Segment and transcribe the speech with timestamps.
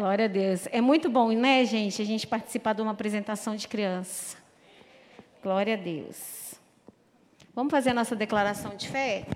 [0.00, 0.66] Glória a Deus.
[0.72, 4.38] É muito bom, né, gente, a gente participar de uma apresentação de criança.
[5.42, 6.54] Glória a Deus.
[7.54, 9.26] Vamos fazer a nossa declaração de fé?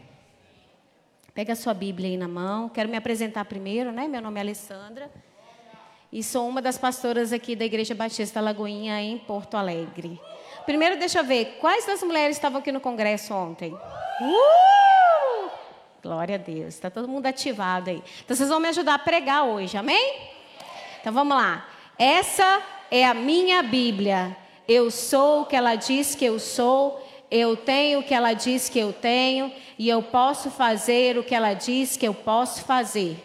[1.34, 2.70] Pega a sua Bíblia aí na mão.
[2.70, 4.08] Quero me apresentar primeiro, né?
[4.08, 5.12] Meu nome é Alessandra.
[6.10, 10.18] E sou uma das pastoras aqui da Igreja Batista Lagoinha, em Porto Alegre.
[10.64, 13.74] Primeiro, deixa eu ver, quais das mulheres estavam aqui no congresso ontem?
[13.74, 15.50] Uh!
[16.02, 18.02] Glória a Deus, está todo mundo ativado aí.
[18.24, 20.32] Então, vocês vão me ajudar a pregar hoje, amém?
[21.04, 21.68] Então vamos lá.
[21.98, 24.34] Essa é a minha Bíblia.
[24.66, 28.70] Eu sou o que ela diz que eu sou, eu tenho o que ela diz
[28.70, 33.22] que eu tenho e eu posso fazer o que ela diz que eu posso fazer.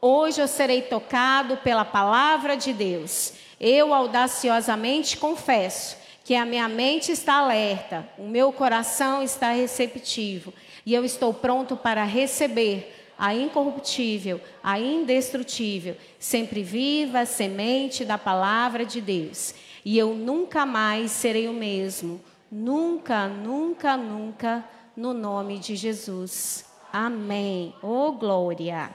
[0.00, 3.32] Hoje eu serei tocado pela palavra de Deus.
[3.58, 10.54] Eu audaciosamente confesso que a minha mente está alerta, o meu coração está receptivo
[10.86, 18.84] e eu estou pronto para receber a incorruptível, a indestrutível, sempre viva semente da palavra
[18.84, 19.54] de Deus.
[19.84, 22.20] E eu nunca mais serei o mesmo.
[22.50, 24.64] Nunca, nunca, nunca,
[24.96, 26.64] no nome de Jesus.
[26.92, 27.74] Amém.
[27.82, 28.94] Oh, glória.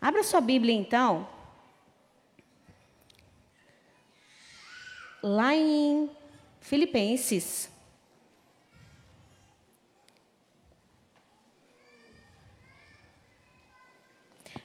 [0.00, 1.26] Abra sua Bíblia então.
[5.22, 6.10] Lá em
[6.60, 7.71] Filipenses.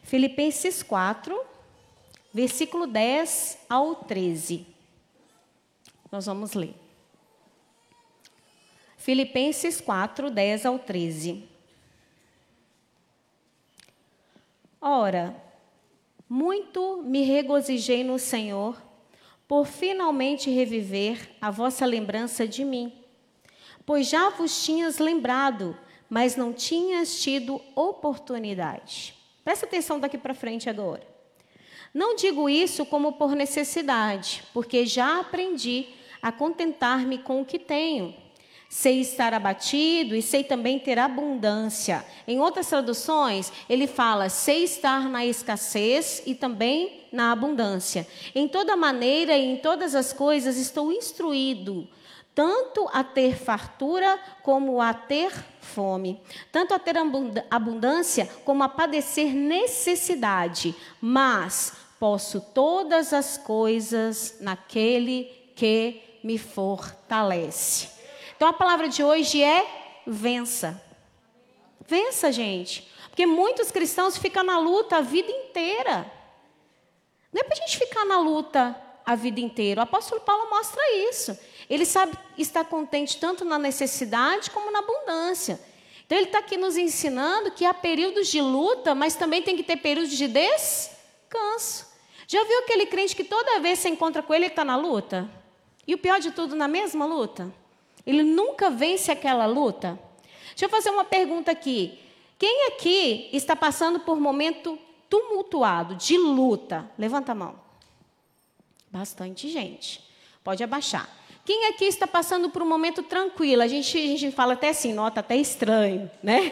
[0.08, 1.38] Filipenses 4,
[2.34, 4.66] versículo 10 ao 13.
[6.10, 6.74] Nós vamos ler.
[8.96, 11.44] Filipenses 4, 10 ao 13.
[14.80, 15.36] Ora,
[16.30, 18.82] muito me regozijei no Senhor
[19.46, 22.94] por finalmente reviver a vossa lembrança de mim,
[23.86, 25.78] pois já vos tinhas lembrado,
[26.10, 29.17] mas não tinhas tido oportunidade.
[29.48, 31.08] Presta atenção daqui para frente agora.
[31.94, 35.88] Não digo isso como por necessidade, porque já aprendi
[36.22, 38.14] a contentar-me com o que tenho.
[38.68, 42.06] Sei estar abatido e sei também ter abundância.
[42.28, 48.06] Em outras traduções, ele fala: sei estar na escassez e também na abundância.
[48.36, 51.88] Em toda maneira e em todas as coisas estou instruído,
[52.38, 56.22] tanto a ter fartura como a ter fome,
[56.52, 56.96] tanto a ter
[57.50, 65.24] abundância como a padecer necessidade, mas posso todas as coisas naquele
[65.56, 67.90] que me fortalece.
[68.36, 69.66] Então a palavra de hoje é
[70.06, 70.80] vença.
[71.88, 72.88] Vença, gente.
[73.10, 76.06] Porque muitos cristãos ficam na luta a vida inteira.
[77.34, 79.82] Não é para a gente ficar na luta a vida inteira.
[79.82, 81.36] O apóstolo Paulo mostra isso.
[81.70, 85.60] Ele sabe estar contente tanto na necessidade como na abundância.
[86.06, 89.64] Então, ele está aqui nos ensinando que há períodos de luta, mas também tem que
[89.64, 91.86] ter períodos de descanso.
[92.26, 95.30] Já viu aquele crente que toda vez você encontra com ele, ele está na luta?
[95.86, 97.54] E o pior de tudo, na mesma luta?
[98.06, 100.00] Ele nunca vence aquela luta?
[100.50, 102.00] Deixa eu fazer uma pergunta aqui.
[102.40, 104.80] Quem aqui está passando por momento
[105.10, 106.90] tumultuado, de luta?
[106.98, 107.60] Levanta a mão.
[108.90, 110.02] Bastante gente.
[110.44, 111.10] Pode abaixar.
[111.48, 113.62] Quem aqui está passando por um momento tranquilo?
[113.62, 116.52] A gente, a gente fala até assim, nota até estranho, né?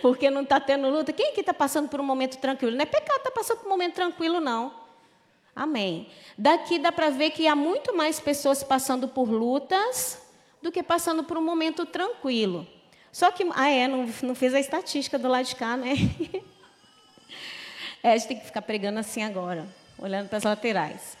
[0.00, 1.12] Porque não está tendo luta.
[1.12, 2.74] Quem aqui está passando por um momento tranquilo?
[2.74, 4.72] Não é pecado estar tá passando por um momento tranquilo, não.
[5.54, 6.08] Amém.
[6.38, 10.22] Daqui dá para ver que há muito mais pessoas passando por lutas
[10.62, 12.66] do que passando por um momento tranquilo.
[13.12, 15.92] Só que, ah, é, não, não fez a estatística do lado de cá, né?
[18.02, 19.68] É, a gente tem que ficar pregando assim agora,
[19.98, 21.18] olhando para as laterais.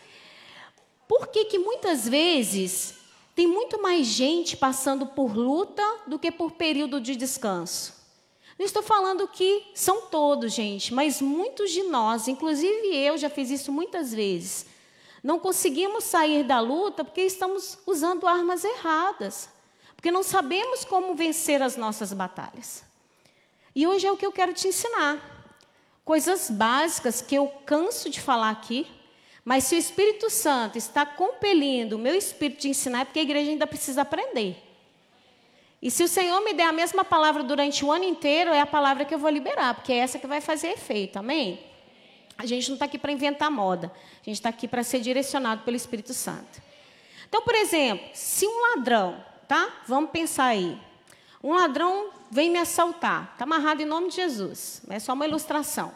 [1.06, 2.99] Por que, que muitas vezes
[3.40, 7.94] tem muito mais gente passando por luta do que por período de descanso.
[8.58, 13.48] Não estou falando que são todos, gente, mas muitos de nós, inclusive eu já fiz
[13.48, 14.66] isso muitas vezes,
[15.24, 19.48] não conseguimos sair da luta porque estamos usando armas erradas,
[19.96, 22.84] porque não sabemos como vencer as nossas batalhas.
[23.74, 25.18] E hoje é o que eu quero te ensinar.
[26.04, 28.86] Coisas básicas que eu canso de falar aqui,
[29.44, 33.22] mas se o Espírito Santo está compelindo o meu espírito de ensinar, é porque a
[33.22, 34.56] igreja ainda precisa aprender.
[35.82, 38.66] E se o Senhor me der a mesma palavra durante o ano inteiro, é a
[38.66, 41.58] palavra que eu vou liberar, porque é essa que vai fazer efeito, amém?
[42.36, 43.90] A gente não está aqui para inventar moda,
[44.20, 46.62] a gente está aqui para ser direcionado pelo Espírito Santo.
[47.28, 49.82] Então, por exemplo, se um ladrão, tá?
[49.86, 50.78] Vamos pensar aí.
[51.42, 55.92] Um ladrão vem me assaltar, está amarrado em nome de Jesus, é só uma ilustração.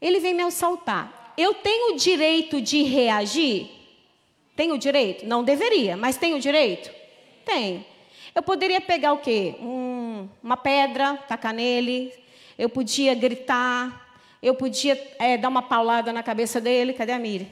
[0.00, 1.19] Ele vem me assaltar.
[1.36, 3.70] Eu tenho o direito de reagir?
[4.56, 5.26] Tenho o direito?
[5.26, 6.90] Não deveria, mas tenho o direito?
[7.44, 7.84] Tenho.
[8.34, 9.56] Eu poderia pegar o quê?
[9.60, 12.12] Um, uma pedra, tacar nele.
[12.58, 14.14] Eu podia gritar.
[14.42, 16.92] eu podia é, dar uma paulada na cabeça dele.
[16.92, 17.50] Cadê a Miri?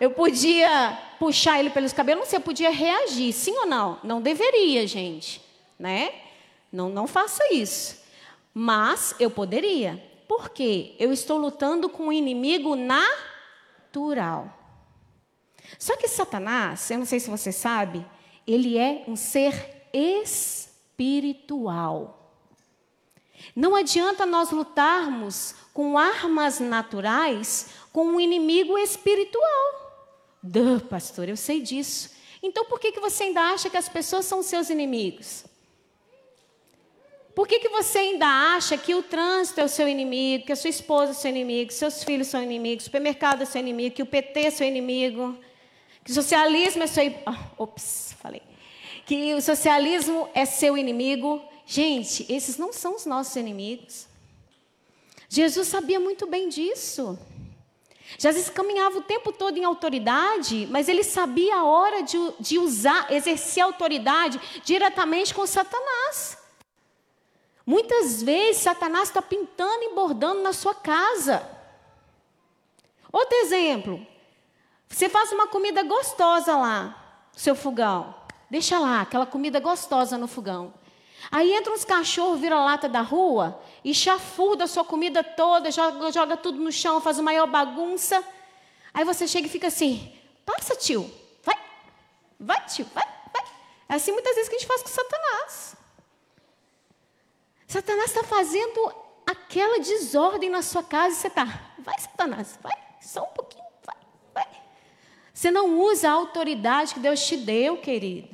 [0.00, 3.98] Eu podia puxar ele pelos cabelos, não sei, eu podia reagir, sim ou não?
[4.02, 5.40] Não deveria, gente,
[5.78, 6.12] né?
[6.70, 8.02] Não, não faça isso.
[8.52, 10.02] Mas eu poderia.
[10.28, 10.94] Por quê?
[10.98, 14.52] Eu estou lutando com um inimigo natural.
[15.78, 18.04] Só que Satanás, eu não sei se você sabe,
[18.46, 21.40] ele é um ser espiritual.
[23.54, 29.84] Não adianta nós lutarmos com armas naturais com um inimigo espiritual.
[30.42, 32.10] Duh, pastor, eu sei disso.
[32.42, 35.44] Então por que, que você ainda acha que as pessoas são seus inimigos?
[37.34, 40.56] Por que, que você ainda acha que o trânsito é o seu inimigo, que a
[40.56, 43.60] sua esposa é seu inimigo, que seus filhos são inimigos, que o supermercado é seu
[43.60, 45.36] inimigo, que o PT é seu inimigo,
[46.04, 47.12] que o socialismo é seu.
[47.26, 48.42] Oh, ops, falei.
[49.04, 51.42] Que o socialismo é seu inimigo.
[51.66, 54.06] Gente, esses não são os nossos inimigos.
[55.28, 57.18] Jesus sabia muito bem disso.
[58.16, 63.10] Jesus caminhava o tempo todo em autoridade, mas ele sabia a hora de, de usar,
[63.12, 66.43] exercer autoridade diretamente com Satanás.
[67.66, 71.48] Muitas vezes Satanás está pintando e bordando na sua casa.
[73.10, 74.06] Outro exemplo,
[74.88, 78.14] você faz uma comida gostosa lá, seu fogão.
[78.50, 80.74] Deixa lá, aquela comida gostosa no fogão.
[81.30, 86.12] Aí entra uns cachorros, vira lata da rua e chafurda a sua comida toda, joga,
[86.12, 88.22] joga tudo no chão, faz uma maior bagunça.
[88.92, 90.14] Aí você chega e fica assim:
[90.44, 91.10] passa, tio,
[91.42, 91.58] vai,
[92.38, 93.44] vai, tio, vai, vai.
[93.88, 95.76] É assim muitas vezes que a gente faz com Satanás.
[97.66, 98.94] Satanás está fazendo
[99.26, 101.44] aquela desordem na sua casa e você está,
[101.78, 103.96] vai, Satanás, vai, só um pouquinho, vai,
[104.34, 104.62] vai.
[105.32, 108.28] Você não usa a autoridade que Deus te deu, querido.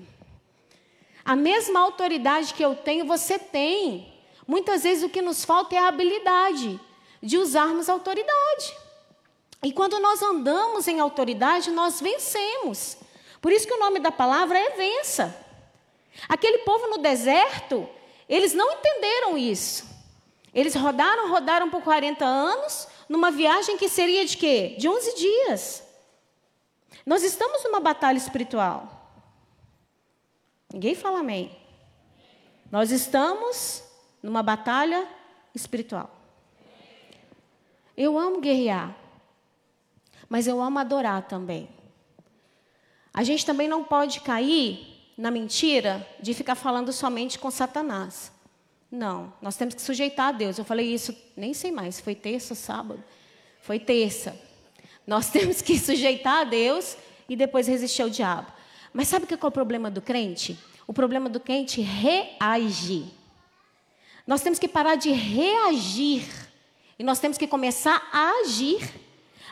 [1.25, 4.13] A mesma autoridade que eu tenho, você tem.
[4.47, 6.81] Muitas vezes o que nos falta é a habilidade
[7.23, 8.75] de usarmos a autoridade.
[9.63, 12.97] E quando nós andamos em autoridade, nós vencemos.
[13.41, 15.35] Por isso que o nome da palavra é vença.
[16.29, 17.89] Aquele povo no deserto,
[18.31, 19.85] eles não entenderam isso.
[20.55, 24.77] Eles rodaram, rodaram por 40 anos, numa viagem que seria de quê?
[24.79, 25.83] De 11 dias.
[27.05, 29.19] Nós estamos numa batalha espiritual.
[30.73, 31.57] Ninguém fala amém.
[32.71, 33.83] Nós estamos
[34.23, 35.09] numa batalha
[35.53, 36.09] espiritual.
[37.97, 38.95] Eu amo guerrear,
[40.29, 41.69] mas eu amo adorar também.
[43.13, 48.33] A gente também não pode cair na mentira de ficar falando somente com Satanás.
[48.91, 50.59] Não, nós temos que sujeitar a Deus.
[50.59, 53.03] Eu falei isso, nem sei mais, foi terça ou sábado?
[53.63, 54.35] Foi terça.
[55.07, 56.97] Nós temos que sujeitar a Deus
[57.29, 58.53] e depois resistir ao diabo.
[58.93, 60.59] Mas sabe que é o problema do crente?
[60.87, 63.05] O problema do crente é reagir.
[64.27, 66.29] Nós temos que parar de reagir
[66.99, 69.10] e nós temos que começar a agir.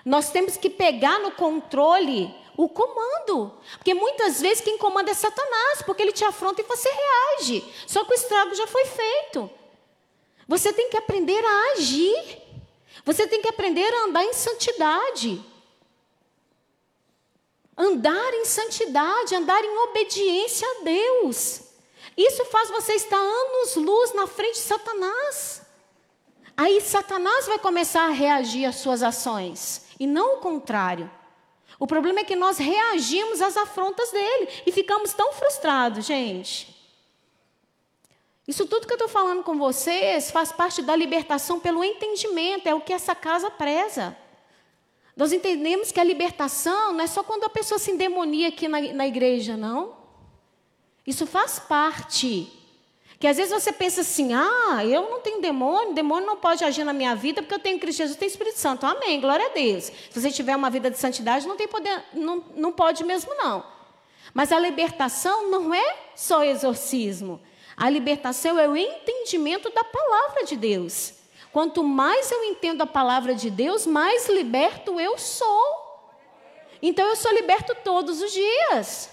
[0.09, 3.53] Nós temos que pegar no controle o comando.
[3.77, 7.63] Porque muitas vezes quem comanda é Satanás, porque ele te afronta e você reage.
[7.87, 9.51] Só que o estrago já foi feito.
[10.47, 12.39] Você tem que aprender a agir.
[13.05, 15.45] Você tem que aprender a andar em santidade.
[17.77, 21.61] Andar em santidade, andar em obediência a Deus.
[22.17, 25.69] Isso faz você estar anos-luz na frente de Satanás.
[26.57, 31.11] Aí Satanás vai começar a reagir às suas ações, e não o contrário.
[31.79, 36.77] O problema é que nós reagimos às afrontas dele e ficamos tão frustrados, gente.
[38.47, 42.75] Isso tudo que eu estou falando com vocês faz parte da libertação pelo entendimento, é
[42.75, 44.17] o que essa casa preza.
[45.15, 48.81] Nós entendemos que a libertação não é só quando a pessoa se endemonia aqui na,
[48.81, 49.97] na igreja, não.
[51.07, 52.58] Isso faz parte.
[53.19, 56.85] Que às vezes você pensa assim: ah, eu não tenho demônio, demônio não pode agir
[56.85, 58.87] na minha vida porque eu tenho Cristo Jesus, tenho Espírito Santo.
[58.87, 59.85] Amém, glória a Deus.
[60.11, 63.65] Se você tiver uma vida de santidade, não tem poder, não, não pode mesmo não.
[64.33, 67.41] Mas a libertação não é só exorcismo.
[67.77, 71.15] A libertação é o entendimento da palavra de Deus.
[71.53, 75.89] Quanto mais eu entendo a palavra de Deus, mais liberto eu sou.
[76.81, 79.11] Então eu sou liberto todos os dias.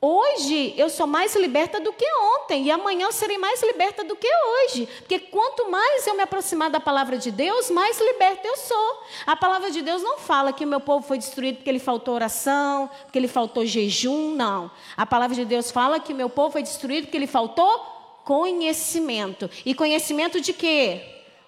[0.00, 2.06] Hoje eu sou mais liberta do que
[2.38, 6.22] ontem, e amanhã eu serei mais liberta do que hoje, porque quanto mais eu me
[6.22, 9.02] aproximar da palavra de Deus, mais liberta eu sou.
[9.26, 12.14] A palavra de Deus não fala que o meu povo foi destruído porque ele faltou
[12.14, 14.70] oração, porque ele faltou jejum, não.
[14.96, 17.68] A palavra de Deus fala que o meu povo foi destruído porque ele faltou
[18.24, 19.50] conhecimento.
[19.66, 21.02] E conhecimento de quê?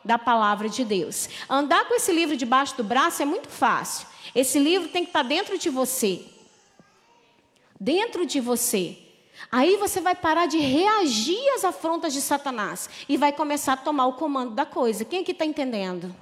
[0.04, 1.28] Da palavra de Deus.
[1.49, 4.09] Andar com esse livro debaixo do braço é muito fácil.
[4.35, 6.25] Esse livro tem que estar dentro de você
[7.81, 8.99] dentro de você.
[9.51, 14.07] Aí você vai parar de reagir às afrontas de Satanás e vai começar a tomar
[14.07, 15.05] o comando da coisa.
[15.05, 16.15] Quem aqui está entendendo?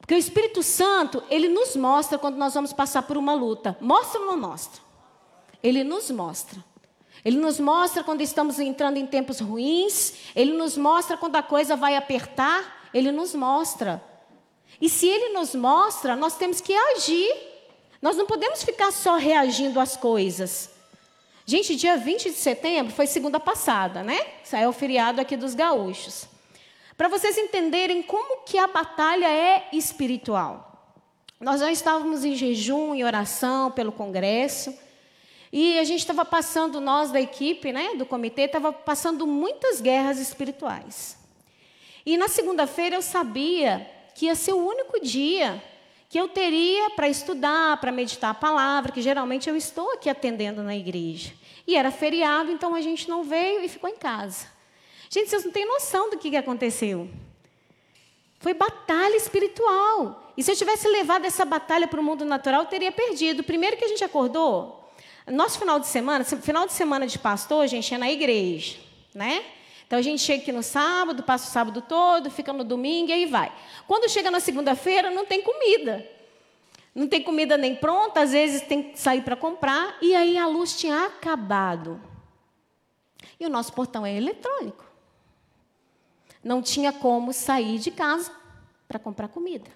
[0.00, 3.76] Porque o Espírito Santo, ele nos mostra quando nós vamos passar por uma luta.
[3.80, 4.80] Mostra ou não mostra?
[5.62, 6.64] Ele nos mostra.
[7.24, 10.14] Ele nos mostra quando estamos entrando em tempos ruins.
[10.34, 12.88] Ele nos mostra quando a coisa vai apertar.
[12.92, 14.02] Ele nos mostra.
[14.80, 17.49] E se ele nos mostra, nós temos que agir.
[18.00, 20.70] Nós não podemos ficar só reagindo às coisas.
[21.44, 24.18] Gente, dia 20 de setembro foi segunda passada, né?
[24.42, 26.26] Saiu o feriado aqui dos gaúchos.
[26.96, 30.96] Para vocês entenderem como que a batalha é espiritual.
[31.40, 34.74] Nós já estávamos em jejum e oração pelo congresso.
[35.52, 40.18] E a gente estava passando, nós da equipe, né, do comitê, estava passando muitas guerras
[40.18, 41.18] espirituais.
[42.06, 45.62] E na segunda-feira eu sabia que ia ser o único dia
[46.10, 50.60] que eu teria para estudar, para meditar a palavra, que geralmente eu estou aqui atendendo
[50.60, 51.32] na igreja.
[51.64, 54.48] E era feriado, então a gente não veio e ficou em casa.
[55.08, 57.08] Gente, vocês não têm noção do que aconteceu.
[58.40, 60.32] Foi batalha espiritual.
[60.36, 63.44] E se eu tivesse levado essa batalha para o mundo natural, eu teria perdido.
[63.44, 64.90] Primeiro que a gente acordou,
[65.28, 68.78] nosso final de semana, final de semana de pastor, gente é na igreja,
[69.14, 69.44] né?
[69.90, 73.12] Então a gente chega aqui no sábado, passa o sábado todo, fica no domingo e
[73.12, 73.52] aí vai.
[73.88, 76.08] Quando chega na segunda-feira, não tem comida.
[76.94, 80.46] Não tem comida nem pronta, às vezes tem que sair para comprar, e aí a
[80.46, 82.00] luz tinha acabado.
[83.40, 84.84] E o nosso portão é eletrônico.
[86.44, 88.30] Não tinha como sair de casa
[88.86, 89.68] para comprar comida.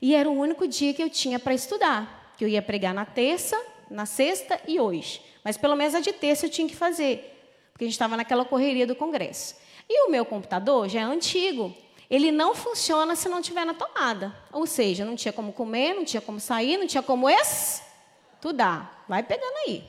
[0.00, 3.04] E era o único dia que eu tinha para estudar, que eu ia pregar na
[3.04, 5.22] terça, na sexta e hoje.
[5.44, 7.31] Mas pelo menos a de terça eu tinha que fazer
[7.72, 9.56] porque a gente estava naquela correria do Congresso.
[9.88, 11.74] E o meu computador já é antigo.
[12.08, 14.36] Ele não funciona se não tiver na tomada.
[14.52, 19.04] Ou seja, não tinha como comer, não tinha como sair, não tinha como estudar.
[19.08, 19.84] Vai pegando aí.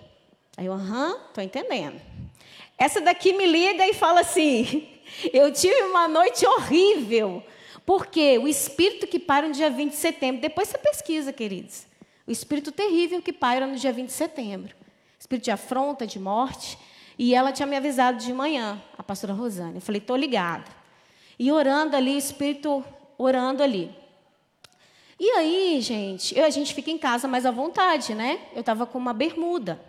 [0.56, 2.00] Aí eu, aham, estou entendendo.
[2.78, 4.88] Essa daqui me liga e fala assim:
[5.34, 7.44] eu tive uma noite horrível.
[7.86, 11.86] Porque o espírito que paira no dia 20 de setembro, depois você pesquisa, queridos.
[12.25, 14.75] O espírito terrível que paira no dia 20 de setembro.
[15.20, 16.78] Espírito de afronta, de morte.
[17.17, 19.75] E ela tinha me avisado de manhã, a pastora Rosane.
[19.75, 20.65] Eu falei, estou ligada.
[21.38, 22.84] E orando ali, o Espírito
[23.17, 23.93] orando ali.
[25.20, 28.39] E aí, gente, eu, a gente fica em casa mais à vontade, né?
[28.53, 29.79] Eu estava com uma bermuda.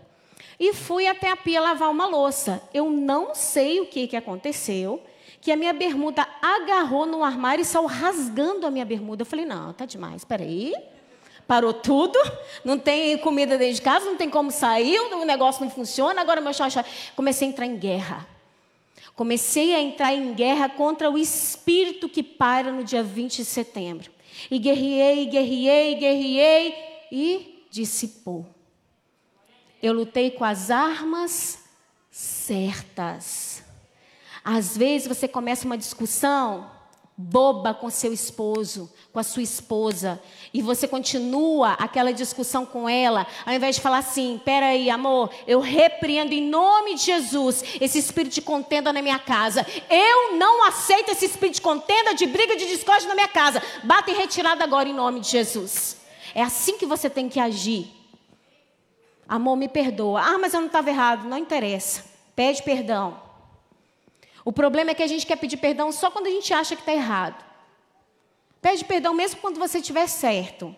[0.61, 2.63] E fui até a pia lavar uma louça.
[2.73, 5.03] Eu não sei o que, que aconteceu,
[5.41, 9.23] que a minha bermuda agarrou no armário e saiu rasgando a minha bermuda.
[9.23, 10.75] Eu falei, não, tá demais, espera aí
[11.47, 12.19] parou tudo,
[12.65, 16.41] não tem comida dentro de casa, não tem como sair, o negócio não funciona, agora
[16.41, 16.85] meu xaxá.
[17.15, 18.27] Comecei a entrar em guerra.
[19.15, 24.11] Comecei a entrar em guerra contra o espírito que para no dia 20 de setembro.
[24.51, 26.75] E guerriei, guerriei, guerriei
[27.13, 28.47] e dissipou.
[29.83, 31.61] Eu lutei com as armas
[32.11, 33.63] certas.
[34.43, 36.71] Às vezes você começa uma discussão
[37.17, 40.21] boba com seu esposo, com a sua esposa,
[40.53, 45.61] e você continua aquela discussão com ela, ao invés de falar assim: peraí, amor, eu
[45.61, 49.65] repreendo em nome de Jesus esse espírito de contenda na minha casa.
[49.89, 53.63] Eu não aceito esse espírito de contenda, de briga, de discórdia na minha casa.
[53.85, 55.99] Bata em retirada agora em nome de Jesus.
[56.35, 57.87] É assim que você tem que agir.
[59.29, 60.21] Amor, me perdoa.
[60.21, 61.29] Ah, mas eu não estava errado.
[61.29, 62.05] Não interessa.
[62.35, 63.24] Pede perdão.
[64.45, 66.83] O problema é que a gente quer pedir perdão só quando a gente acha que
[66.83, 67.43] está errado.
[68.61, 70.75] Pede perdão mesmo quando você estiver certo.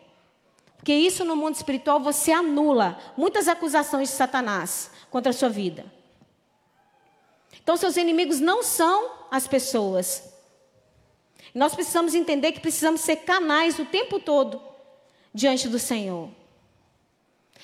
[0.76, 5.84] Porque isso no mundo espiritual você anula muitas acusações de Satanás contra a sua vida.
[7.60, 10.22] Então, seus inimigos não são as pessoas.
[11.52, 14.62] Nós precisamos entender que precisamos ser canais o tempo todo
[15.34, 16.30] diante do Senhor.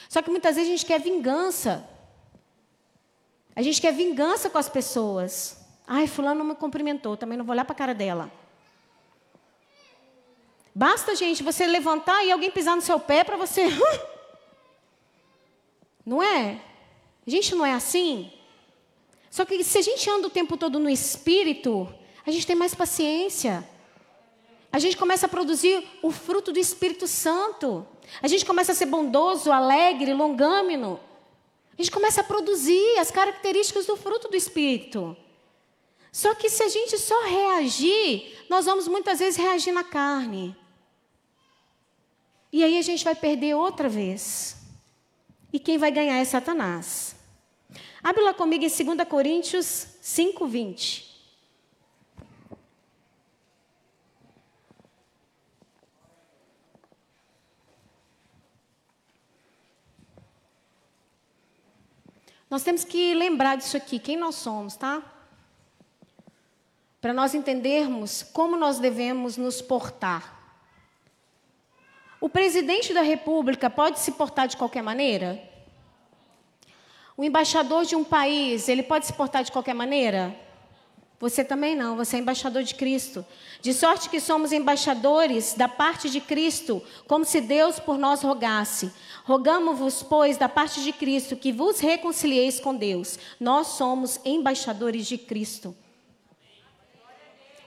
[0.08, 1.88] Só que muitas vezes a gente quer vingança.
[3.54, 5.61] A gente quer vingança com as pessoas.
[5.86, 8.30] Ai, fulano não me cumprimentou, também não vou olhar para a cara dela.
[10.74, 13.66] Basta, gente, você levantar e alguém pisar no seu pé para você.
[16.04, 16.60] Não é?
[17.24, 18.32] A gente não é assim?
[19.30, 21.88] Só que se a gente anda o tempo todo no espírito,
[22.26, 23.66] a gente tem mais paciência.
[24.72, 27.86] A gente começa a produzir o fruto do Espírito Santo.
[28.20, 30.98] A gente começa a ser bondoso, alegre, longâmino.
[31.78, 35.16] A gente começa a produzir as características do fruto do Espírito.
[36.12, 40.54] Só que se a gente só reagir, nós vamos muitas vezes reagir na carne.
[42.52, 44.56] E aí a gente vai perder outra vez.
[45.50, 47.16] E quem vai ganhar é Satanás.
[48.02, 51.12] Abre lá comigo em 2 Coríntios 5, 20.
[62.50, 65.11] Nós temos que lembrar disso aqui, quem nós somos, tá?
[67.02, 70.40] Para nós entendermos como nós devemos nos portar.
[72.20, 75.42] O presidente da República pode se portar de qualquer maneira?
[77.16, 80.32] O embaixador de um país, ele pode se portar de qualquer maneira?
[81.18, 83.26] Você também não, você é embaixador de Cristo.
[83.60, 88.92] De sorte que somos embaixadores da parte de Cristo, como se Deus por nós rogasse.
[89.24, 93.18] Rogamos-vos, pois, da parte de Cristo, que vos reconcilieis com Deus.
[93.40, 95.74] Nós somos embaixadores de Cristo.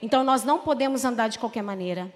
[0.06, 2.14] Então nós não podemos andar de qualquer maneira.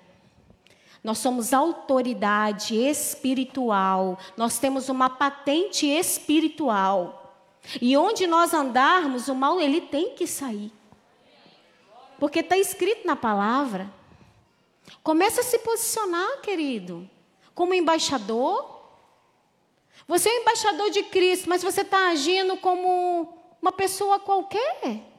[1.02, 4.16] Nós somos autoridade espiritual.
[4.36, 7.34] Nós temos uma patente espiritual.
[7.82, 10.72] E onde nós andarmos, o mal ele tem que sair.
[12.16, 13.92] Porque está escrito na palavra.
[15.02, 17.10] Começa a se posicionar, querido,
[17.56, 18.82] como embaixador.
[20.06, 25.09] Você é embaixador de Cristo, mas você está agindo como uma pessoa qualquer.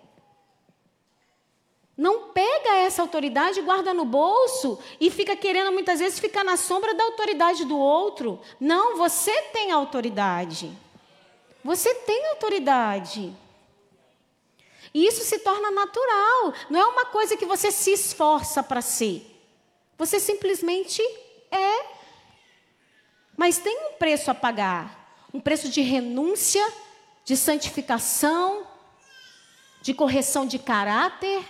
[2.02, 6.96] Não pega essa autoridade, guarda no bolso e fica querendo muitas vezes ficar na sombra
[6.96, 8.42] da autoridade do outro.
[8.60, 10.76] Não, você tem autoridade.
[11.64, 13.32] Você tem autoridade.
[14.92, 19.24] E isso se torna natural, não é uma coisa que você se esforça para ser.
[19.96, 21.04] Você simplesmente
[21.52, 21.86] é.
[23.38, 26.68] Mas tem um preço a pagar um preço de renúncia,
[27.24, 28.66] de santificação,
[29.84, 31.46] de correção de caráter,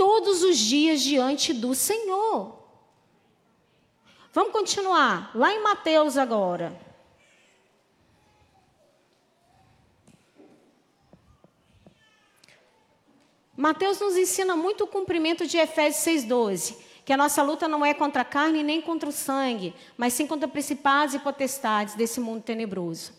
[0.00, 2.58] todos os dias diante do Senhor.
[4.32, 6.74] Vamos continuar, lá em Mateus agora.
[13.54, 17.92] Mateus nos ensina muito o cumprimento de Efésios 6,12, que a nossa luta não é
[17.92, 22.42] contra a carne nem contra o sangue, mas sim contra principados e potestades desse mundo
[22.42, 23.12] tenebroso.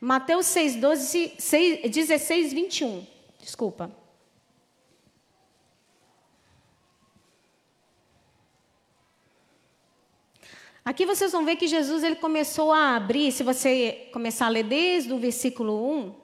[0.00, 3.06] Mateus 6, 12, 6, 16, 21.
[3.38, 4.01] Desculpa.
[10.84, 14.64] Aqui vocês vão ver que Jesus ele começou a abrir, se você começar a ler
[14.64, 16.14] desde o versículo 1,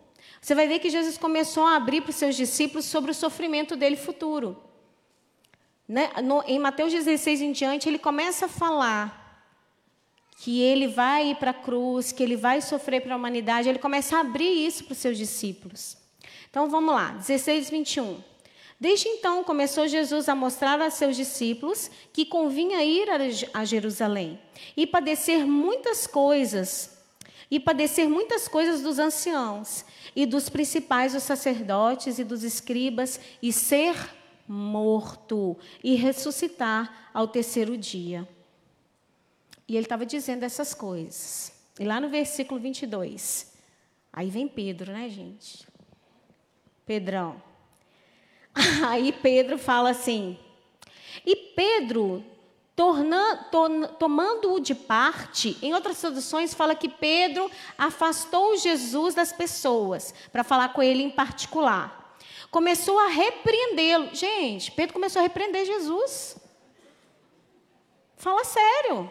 [0.41, 3.77] você vai ver que Jesus começou a abrir para os seus discípulos sobre o sofrimento
[3.77, 4.57] dele futuro.
[5.87, 6.11] Né?
[6.23, 9.27] No, em Mateus 16 em diante, ele começa a falar
[10.41, 13.69] que ele vai ir para a cruz, que ele vai sofrer para a humanidade.
[13.69, 15.97] Ele começa a abrir isso para os seus discípulos.
[16.51, 18.23] Então vamos lá, 16, 21.
[18.81, 23.09] Desde então começou Jesus a mostrar a seus discípulos que convinha ir
[23.53, 24.39] a Jerusalém
[24.77, 26.97] e padecer muitas coisas,
[27.51, 33.53] e padecer muitas coisas dos anciãos e dos principais dos sacerdotes e dos escribas, e
[33.53, 33.97] ser
[34.47, 38.29] morto e ressuscitar ao terceiro dia.
[39.67, 41.53] E ele estava dizendo essas coisas.
[41.81, 43.53] E lá no versículo 22,
[44.13, 45.67] aí vem Pedro, né, gente?
[46.87, 47.48] Pedrão.
[48.87, 50.39] Aí Pedro fala assim.
[51.25, 52.25] E Pedro
[53.99, 60.73] tomando-o de parte, em outras traduções fala que Pedro afastou Jesus das pessoas para falar
[60.73, 62.17] com ele em particular.
[62.53, 64.15] Começou a repreendê-lo.
[64.15, 66.37] Gente, Pedro começou a repreender Jesus.
[68.17, 69.11] Fala sério.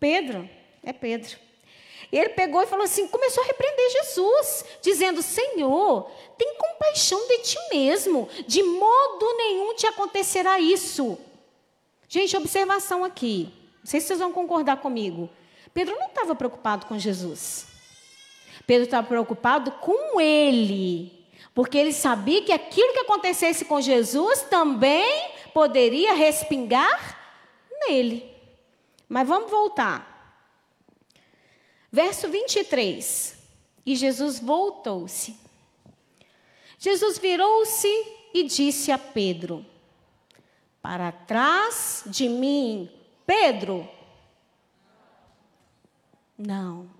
[0.00, 0.48] Pedro,
[0.82, 1.38] é Pedro.
[2.16, 7.58] Ele pegou e falou assim: começou a repreender Jesus, dizendo: Senhor, tem compaixão de ti
[7.72, 11.18] mesmo, de modo nenhum te acontecerá isso.
[12.08, 13.52] Gente, observação aqui.
[13.78, 15.28] Não sei se vocês vão concordar comigo.
[15.72, 17.66] Pedro não estava preocupado com Jesus.
[18.64, 21.26] Pedro estava preocupado com ele.
[21.52, 27.18] Porque ele sabia que aquilo que acontecesse com Jesus também poderia respingar
[27.88, 28.32] nele.
[29.08, 30.13] Mas vamos voltar.
[31.94, 33.38] Verso 23.
[33.86, 35.38] E Jesus voltou-se.
[36.76, 37.86] Jesus virou-se
[38.34, 39.64] e disse a Pedro:
[40.82, 42.90] para trás de mim,
[43.24, 43.88] Pedro.
[46.36, 46.90] Não.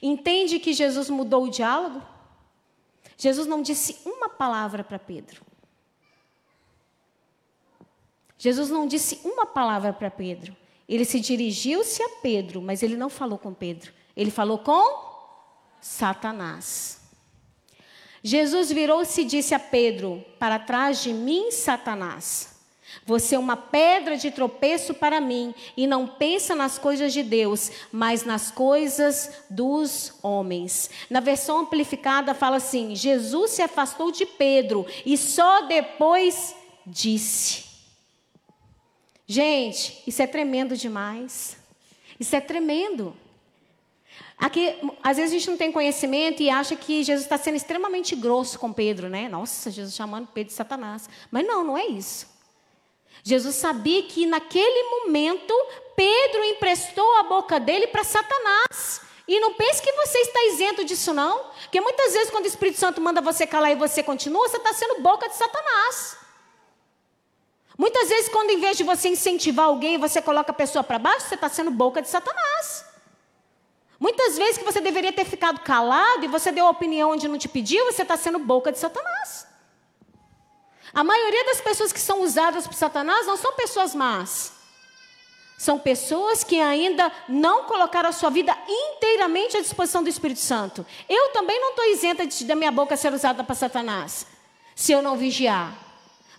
[0.00, 2.00] Entende que Jesus mudou o diálogo?
[3.16, 5.44] Jesus não disse uma palavra para Pedro.
[8.38, 10.56] Jesus não disse uma palavra para Pedro.
[10.88, 13.97] Ele se dirigiu-se a Pedro, mas ele não falou com Pedro.
[14.18, 15.06] Ele falou com
[15.80, 17.00] Satanás.
[18.20, 22.58] Jesus virou-se e disse a Pedro: Para trás de mim, Satanás.
[23.06, 27.70] Você é uma pedra de tropeço para mim e não pensa nas coisas de Deus,
[27.92, 30.90] mas nas coisas dos homens.
[31.08, 37.68] Na versão amplificada fala assim: Jesus se afastou de Pedro e só depois disse.
[39.28, 41.56] Gente, isso é tremendo demais.
[42.18, 43.14] Isso é tremendo.
[44.38, 48.14] Aqui, às vezes a gente não tem conhecimento e acha que Jesus está sendo extremamente
[48.14, 49.28] grosso com Pedro, né?
[49.28, 51.08] Nossa, Jesus chamando Pedro de Satanás.
[51.30, 52.26] Mas não, não é isso.
[53.24, 55.52] Jesus sabia que naquele momento
[55.96, 59.00] Pedro emprestou a boca dele para Satanás.
[59.26, 61.50] E não pense que você está isento disso, não.
[61.62, 64.72] Porque muitas vezes, quando o Espírito Santo manda você calar e você continua, você está
[64.72, 66.16] sendo boca de Satanás.
[67.76, 71.28] Muitas vezes, quando em vez de você incentivar alguém, você coloca a pessoa para baixo,
[71.28, 72.87] você está sendo boca de Satanás.
[73.98, 77.36] Muitas vezes que você deveria ter ficado calado e você deu a opinião onde não
[77.36, 79.46] te pediu, você está sendo boca de Satanás.
[80.94, 84.52] A maioria das pessoas que são usadas por Satanás não são pessoas más.
[85.58, 90.86] São pessoas que ainda não colocaram a sua vida inteiramente à disposição do Espírito Santo.
[91.08, 94.24] Eu também não estou isenta de, da minha boca ser usada para Satanás,
[94.76, 95.76] se eu não vigiar.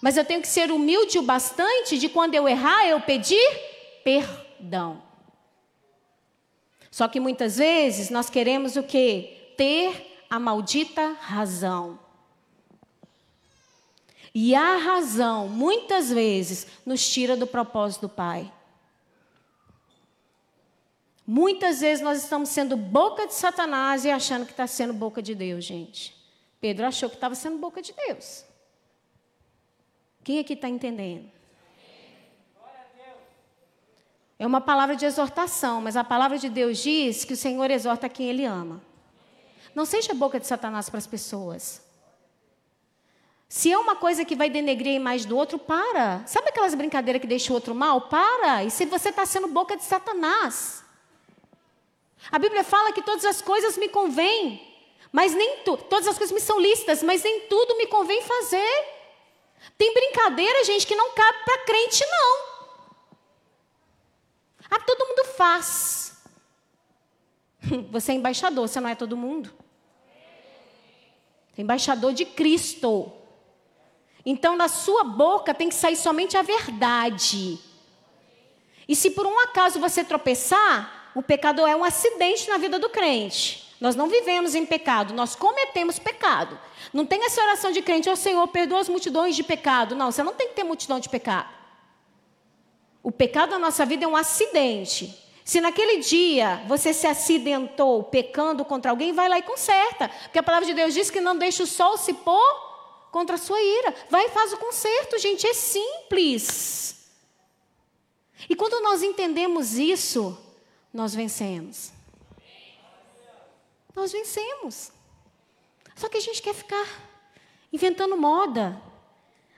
[0.01, 3.45] Mas eu tenho que ser humilde o bastante de quando eu errar, eu pedir
[4.05, 5.08] perdão.
[6.91, 9.53] Só que muitas vezes nós queremos o quê?
[9.55, 11.99] Ter a maldita razão.
[14.33, 18.51] E a razão, muitas vezes, nos tira do propósito do Pai.
[21.25, 25.35] Muitas vezes nós estamos sendo boca de Satanás e achando que está sendo boca de
[25.35, 26.15] Deus, gente.
[26.59, 28.43] Pedro achou que estava sendo boca de Deus.
[30.23, 31.29] Quem aqui está entendendo?
[34.39, 38.07] É uma palavra de exortação, mas a palavra de Deus diz que o Senhor exorta
[38.07, 38.81] quem Ele ama.
[39.75, 41.81] Não seja boca de Satanás para as pessoas.
[43.49, 46.23] Se é uma coisa que vai denegrir a imagem do outro, para.
[46.25, 48.01] Sabe aquelas brincadeiras que deixam o outro mal?
[48.01, 48.63] Para.
[48.63, 50.85] E se você está sendo boca de Satanás?
[52.31, 54.61] A Bíblia fala que todas as coisas me convêm,
[55.11, 58.85] mas nem tu, todas as coisas me são listas, mas nem tudo me convém fazer.
[59.77, 62.48] Tem brincadeira, gente, que não cabe para crente, não.
[64.69, 66.21] Ah, todo mundo faz.
[67.91, 69.51] Você é embaixador, você não é todo mundo.
[71.57, 73.11] Embaixador de Cristo.
[74.25, 77.59] Então, da sua boca tem que sair somente a verdade.
[78.87, 82.89] E se por um acaso você tropeçar, o pecado é um acidente na vida do
[82.89, 83.75] crente.
[83.79, 86.59] Nós não vivemos em pecado, nós cometemos pecado.
[86.93, 89.95] Não tem essa oração de crente, ó oh, Senhor, perdoa as multidões de pecado.
[89.95, 91.58] Não, você não tem que ter multidão de pecado.
[93.01, 95.17] O pecado na nossa vida é um acidente.
[95.43, 100.09] Se naquele dia você se acidentou pecando contra alguém, vai lá e conserta.
[100.09, 102.69] Porque a palavra de Deus diz que não deixa o sol se pôr
[103.11, 103.95] contra a sua ira.
[104.09, 105.47] Vai e faz o conserto, gente.
[105.47, 107.09] É simples.
[108.47, 110.37] E quando nós entendemos isso,
[110.93, 111.91] nós vencemos.
[113.95, 114.91] Nós vencemos.
[115.95, 116.87] Só que a gente quer ficar
[117.73, 118.81] inventando moda,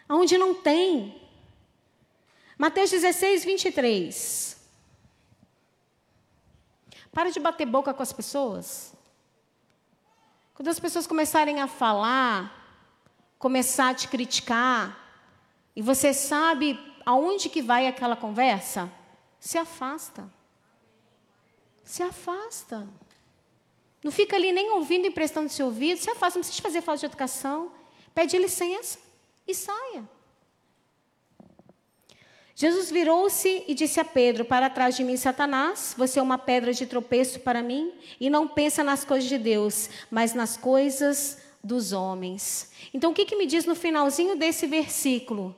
[0.10, 1.21] onde não tem.
[2.62, 4.56] Mateus 16, 23.
[7.12, 8.94] Para de bater boca com as pessoas.
[10.54, 12.86] Quando as pessoas começarem a falar,
[13.40, 14.96] começar a te criticar,
[15.76, 18.92] e você sabe aonde que vai aquela conversa,
[19.40, 20.32] se afasta.
[21.84, 22.88] Se afasta.
[24.04, 27.00] Não fica ali nem ouvindo e prestando seu ouvido, se afasta, não precisa fazer falta
[27.00, 27.72] de educação.
[28.14, 29.00] Pede licença
[29.48, 30.08] e saia.
[32.62, 36.72] Jesus virou-se e disse a Pedro: Para trás de mim, Satanás, você é uma pedra
[36.72, 41.92] de tropeço para mim, e não pensa nas coisas de Deus, mas nas coisas dos
[41.92, 42.72] homens.
[42.94, 45.56] Então, o que, que me diz no finalzinho desse versículo?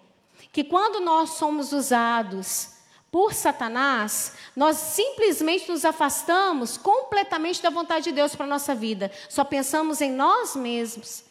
[0.53, 2.69] Que quando nós somos usados
[3.11, 9.11] por Satanás, nós simplesmente nos afastamos completamente da vontade de Deus para a nossa vida.
[9.27, 11.25] Só pensamos em nós mesmos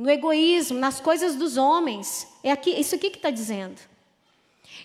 [0.00, 2.26] no egoísmo, nas coisas dos homens.
[2.42, 3.78] É aqui, isso aqui que está dizendo.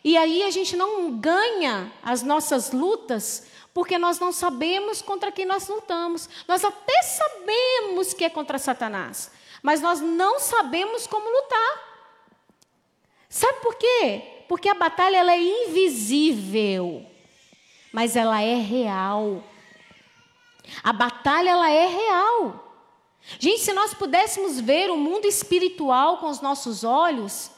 [0.04, 5.46] E aí a gente não ganha as nossas lutas porque nós não sabemos contra quem
[5.46, 6.28] nós lutamos.
[6.46, 9.32] Nós até sabemos que é contra Satanás,
[9.64, 11.96] mas nós não sabemos como lutar.
[13.30, 14.44] Sabe por quê?
[14.50, 17.06] Porque a batalha ela é invisível,
[17.94, 19.42] mas ela é real.
[20.84, 22.65] A batalha ela é real.
[23.40, 27.52] Gente, se nós pudéssemos ver o mundo espiritual com os nossos olhos,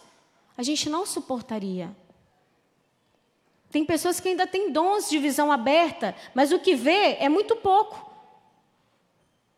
[0.58, 1.96] a gente não suportaria.
[3.70, 7.56] Tem pessoas que ainda têm dons de visão aberta, mas o que vê é muito
[7.58, 8.08] pouco.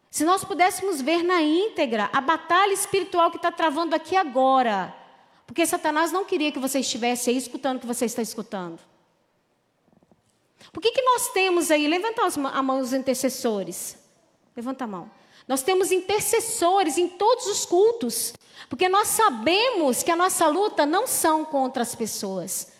[0.10, 4.96] Se nós pudéssemos ver na íntegra a batalha espiritual que está travando aqui agora,
[5.46, 8.80] porque Satanás não queria que você estivesse aí escutando o que você está escutando.
[10.74, 11.88] Por que, que nós temos aí?
[11.88, 13.98] Levanta a mão os intercessores.
[14.56, 15.12] Levanta a mão.
[15.50, 18.34] Nós temos intercessores em todos os cultos,
[18.70, 22.72] porque nós sabemos que a nossa luta não são contra as pessoas.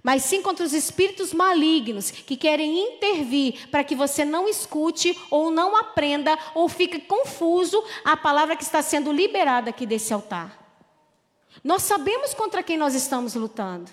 [0.00, 5.50] mas sim contra os espíritos malignos que querem intervir para que você não escute ou
[5.50, 10.56] não aprenda ou fique confuso a palavra que está sendo liberada aqui desse altar.
[11.64, 13.90] Nós sabemos contra quem nós estamos lutando.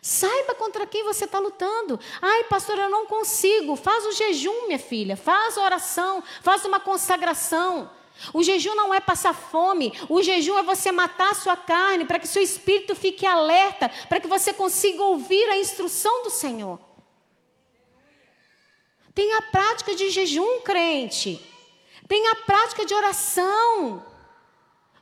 [0.00, 1.98] Saiba contra quem você está lutando.
[2.20, 3.76] Ai, pastor, eu não consigo.
[3.76, 5.16] Faz o jejum, minha filha.
[5.16, 6.22] Faz a oração.
[6.42, 7.88] Faz uma consagração.
[8.32, 12.18] O jejum não é passar fome, o jejum é você matar a sua carne para
[12.18, 16.78] que seu espírito fique alerta, para que você consiga ouvir a instrução do Senhor.
[19.14, 21.40] Tenha a prática de jejum, crente.
[22.06, 24.04] Tenha a prática de oração.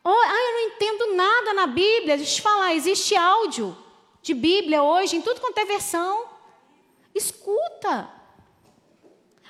[0.02, 2.16] Oh, ah, eu não entendo nada na Bíblia.
[2.16, 3.76] Deixa eu te falar, existe áudio
[4.22, 6.28] de Bíblia hoje em tudo quanto é versão.
[7.14, 8.10] Escuta.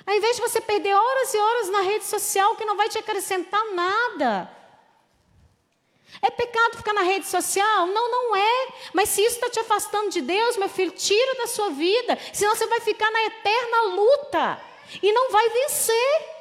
[0.05, 2.97] Ao invés de você perder horas e horas na rede social que não vai te
[2.97, 4.57] acrescentar nada.
[6.21, 7.87] É pecado ficar na rede social?
[7.87, 8.67] Não, não é.
[8.93, 12.17] Mas se isso está te afastando de Deus, meu filho, tira da sua vida.
[12.33, 14.61] Senão você vai ficar na eterna luta
[15.01, 16.40] e não vai vencer.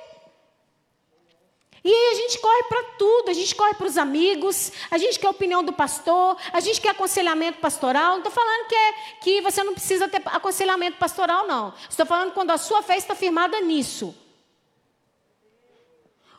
[1.82, 5.18] E aí a gente corre para tudo, a gente corre para os amigos, a gente
[5.18, 8.10] quer a opinião do pastor, a gente quer aconselhamento pastoral.
[8.10, 11.72] Não estou falando que, é, que você não precisa ter aconselhamento pastoral, não.
[11.88, 14.14] Estou falando quando a sua fé está firmada nisso.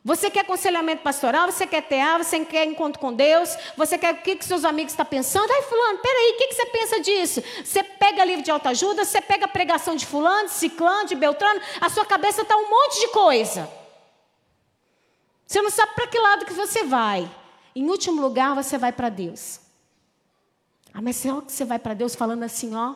[0.04, 4.18] Você quer aconselhamento pastoral, você quer TA, você quer encontro com Deus, você quer o
[4.18, 5.52] que, que seus amigos estão pensando.
[5.52, 7.44] Ai, fulano, peraí, o que, que você pensa disso?
[7.64, 11.88] Você pega livro de autoajuda, você pega pregação de fulano, de ciclano, de beltrano, a
[11.90, 13.81] sua cabeça está um monte de coisa.
[15.52, 17.30] Você não sabe para que lado que você vai.
[17.76, 19.60] Em último lugar, você vai para Deus.
[20.94, 22.96] Ah, mas será que você vai para Deus falando assim, ó?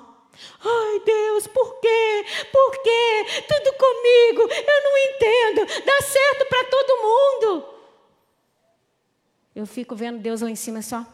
[0.64, 2.26] Ai, Deus, por quê?
[2.54, 3.26] Por quê?
[3.46, 5.86] Tudo comigo, eu não entendo.
[5.86, 7.66] Dá certo para todo mundo.
[9.54, 11.06] Eu fico vendo Deus lá em cima só.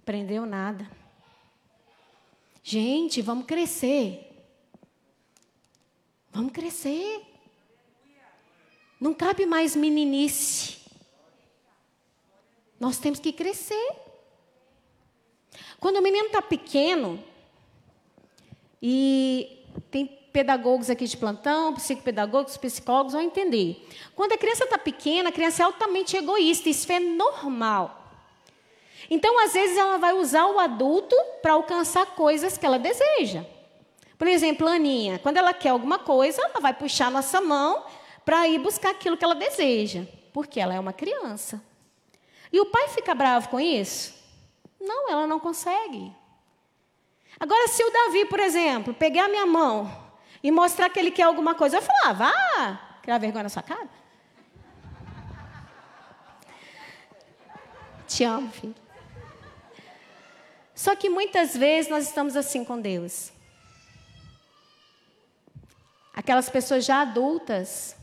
[0.00, 0.90] Aprendeu nada.
[2.60, 4.28] Gente, vamos crescer.
[6.32, 7.37] Vamos crescer.
[9.00, 10.78] Não cabe mais meninice.
[12.78, 13.92] Nós temos que crescer.
[15.80, 17.22] Quando o menino está pequeno,
[18.82, 23.86] e tem pedagogos aqui de plantão, psicopedagogos, psicólogos vão entender.
[24.14, 27.96] Quando a criança está pequena, a criança é altamente egoísta, isso é normal.
[29.10, 33.44] Então, às vezes, ela vai usar o adulto para alcançar coisas que ela deseja.
[34.18, 37.84] Por exemplo, a Aninha, quando ela quer alguma coisa, ela vai puxar nossa mão
[38.28, 41.64] para ir buscar aquilo que ela deseja, porque ela é uma criança.
[42.52, 44.14] E o pai fica bravo com isso?
[44.78, 46.14] Não, ela não consegue.
[47.40, 49.90] Agora, se o Davi, por exemplo, pegar a minha mão
[50.42, 53.88] e mostrar que ele quer alguma coisa, eu falar, ah, criar vergonha na sua cara.
[58.06, 58.74] Te amo, filho.
[60.74, 63.32] Só que muitas vezes nós estamos assim com Deus.
[66.12, 67.96] Aquelas pessoas já adultas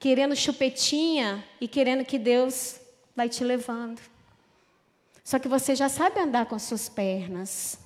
[0.00, 2.80] querendo chupetinha e querendo que Deus
[3.14, 4.00] vai te levando.
[5.22, 7.78] Só que você já sabe andar com as suas pernas.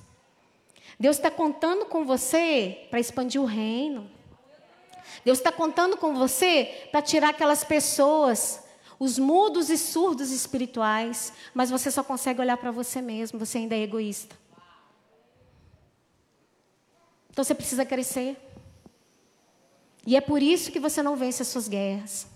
[0.99, 4.09] Deus está contando com você para expandir o reino.
[5.25, 8.63] Deus está contando com você para tirar aquelas pessoas,
[8.97, 13.75] os mudos e surdos espirituais, mas você só consegue olhar para você mesmo, você ainda
[13.75, 14.37] é egoísta.
[17.29, 18.37] Então você precisa crescer.
[20.07, 22.27] E é por isso que você não vence as suas guerras.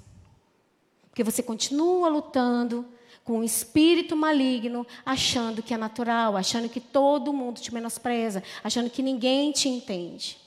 [1.11, 2.87] Porque você continua lutando
[3.25, 8.89] com um espírito maligno, achando que é natural, achando que todo mundo te menospreza, achando
[8.89, 10.39] que ninguém te entende.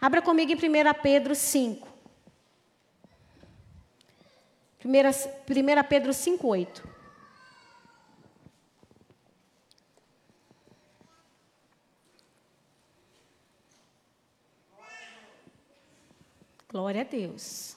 [0.00, 0.60] Abra comigo em 1
[1.02, 1.88] Pedro 5.
[4.84, 6.93] 1 Pedro 5, 8.
[16.74, 17.76] Glória a Deus.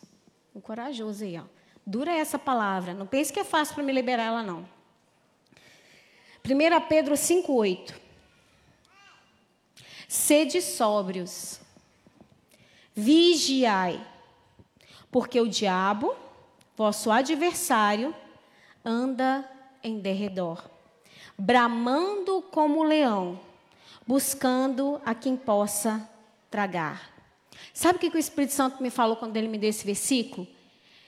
[0.55, 1.43] O corajoso aí, ó.
[1.85, 2.95] Dura essa palavra.
[2.95, 4.67] Não pense que é fácil para me liberar ela, não.
[6.43, 7.93] 1 Pedro 5,8.
[10.07, 11.59] Sede sóbrios,
[12.95, 14.03] vigiai,
[15.11, 16.15] porque o diabo,
[16.75, 18.15] vosso adversário,
[18.83, 19.47] anda
[19.83, 20.67] em derredor,
[21.37, 23.39] bramando como leão,
[24.07, 26.09] buscando a quem possa
[26.49, 27.16] tragar.
[27.77, 30.47] Sabe o que o Espírito Santo me falou quando ele me deu esse versículo?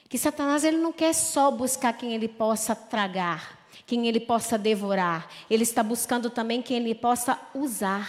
[0.08, 5.27] Que Satanás ele não quer só buscar quem ele possa tragar, quem ele possa devorar.
[5.49, 8.08] Ele está buscando também quem ele possa usar.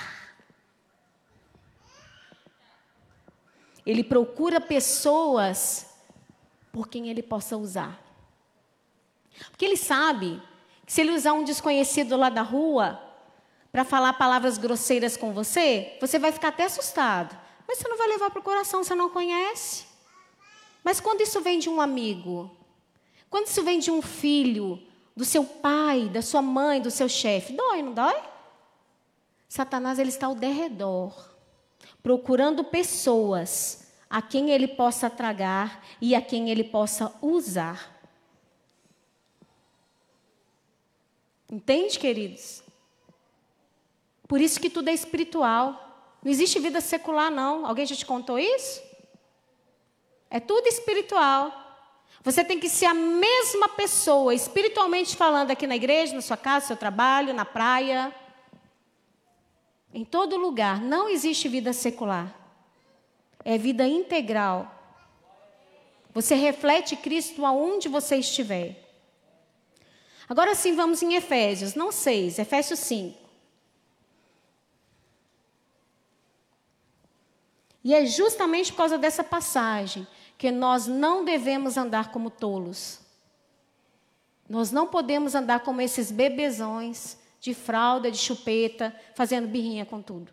[3.87, 5.87] Ele procura pessoas
[6.71, 7.99] por quem ele possa usar.
[9.49, 10.39] Porque ele sabe
[10.87, 13.01] Se ele usar um desconhecido lá da rua
[13.73, 17.49] para falar palavras grosseiras com você, você vai ficar até assustado.
[17.71, 19.85] Mas você não vai levar para o coração, você não conhece.
[20.83, 22.51] Mas quando isso vem de um amigo,
[23.31, 24.83] quando isso vem de um filho,
[25.17, 28.21] do seu pai, da sua mãe, do seu chefe, dói, não dói?
[29.49, 31.15] Satanás ele está ao derredor,
[32.03, 38.03] procurando pessoas a quem ele possa tragar e a quem ele possa usar.
[41.49, 42.65] Entende, queridos?
[44.27, 45.90] Por isso que tudo é espiritual.
[46.23, 47.67] Não existe vida secular, não.
[47.67, 48.83] Alguém já te contou isso?
[50.31, 51.53] É tudo espiritual.
[52.23, 56.65] Você tem que ser a mesma pessoa, espiritualmente falando, aqui na igreja, na sua casa,
[56.65, 58.15] no seu trabalho, na praia.
[59.93, 60.81] Em todo lugar.
[60.81, 62.41] Não existe vida secular
[63.45, 64.77] é vida integral.
[66.13, 68.89] Você reflete Cristo aonde você estiver.
[70.29, 73.19] Agora sim, vamos em Efésios, não 6, Efésios 5.
[77.83, 83.01] E é justamente por causa dessa passagem que nós não devemos andar como tolos.
[84.49, 90.33] Nós não podemos andar como esses bebezões de fralda, de chupeta, fazendo birrinha com tudo.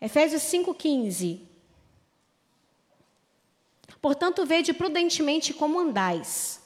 [0.00, 1.40] Efésios 5,15.
[4.00, 6.62] Portanto, vede prudentemente como andais,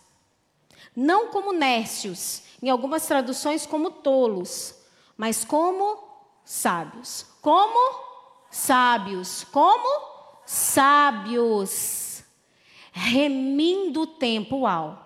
[0.95, 4.75] não como nércios, em algumas traduções como tolos,
[5.17, 6.12] mas como
[6.53, 7.27] sábios.
[7.41, 7.99] Como
[8.51, 9.45] sábios.
[9.45, 12.23] Como sábios.
[12.93, 14.59] Remindo o tempo.
[14.59, 14.99] Uau.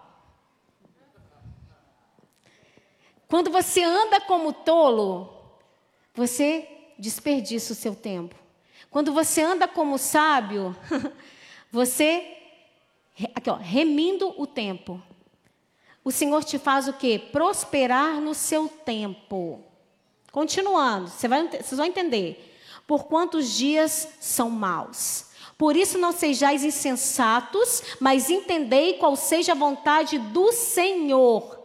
[3.28, 5.32] Quando você anda como tolo,
[6.14, 8.34] você desperdiça o seu tempo.
[8.90, 10.76] Quando você anda como sábio,
[11.70, 12.36] você
[13.34, 15.00] aqui ó, remindo o tempo.
[16.04, 17.18] O Senhor te faz o quê?
[17.18, 19.65] Prosperar no seu tempo.
[20.36, 22.54] Continuando, você vai, vocês vão entender.
[22.86, 25.30] Por quantos dias são maus?
[25.56, 31.58] Por isso não sejais insensatos, mas entendei qual seja a vontade do Senhor.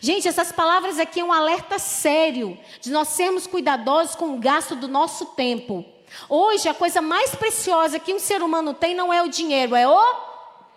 [0.00, 4.74] Gente, essas palavras aqui é um alerta sério de nós sermos cuidadosos com o gasto
[4.74, 5.84] do nosso tempo.
[6.26, 9.86] Hoje, a coisa mais preciosa que um ser humano tem não é o dinheiro, é
[9.86, 10.14] o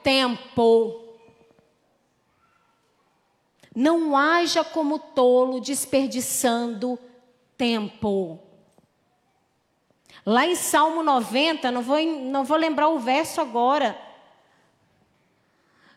[0.03, 1.01] tempo.
[3.73, 6.99] Não haja como tolo desperdiçando
[7.57, 8.39] tempo.
[10.25, 13.97] Lá em Salmo 90, não vou, não vou lembrar o verso agora,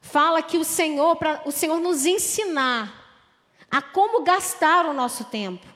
[0.01, 3.01] fala que o Senhor, para o Senhor nos ensinar
[3.71, 5.67] a como gastar o nosso tempo.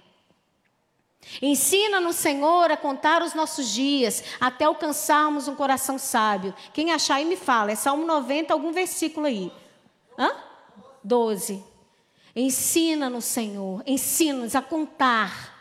[1.40, 6.54] Ensina no Senhor a contar os nossos dias até alcançarmos um coração sábio.
[6.72, 9.52] Quem achar aí me fala, é Salmo 90, algum versículo aí.
[10.18, 10.30] Hã?
[11.02, 11.64] 12.
[12.36, 15.53] Ensina no Senhor, ensina-nos a contar,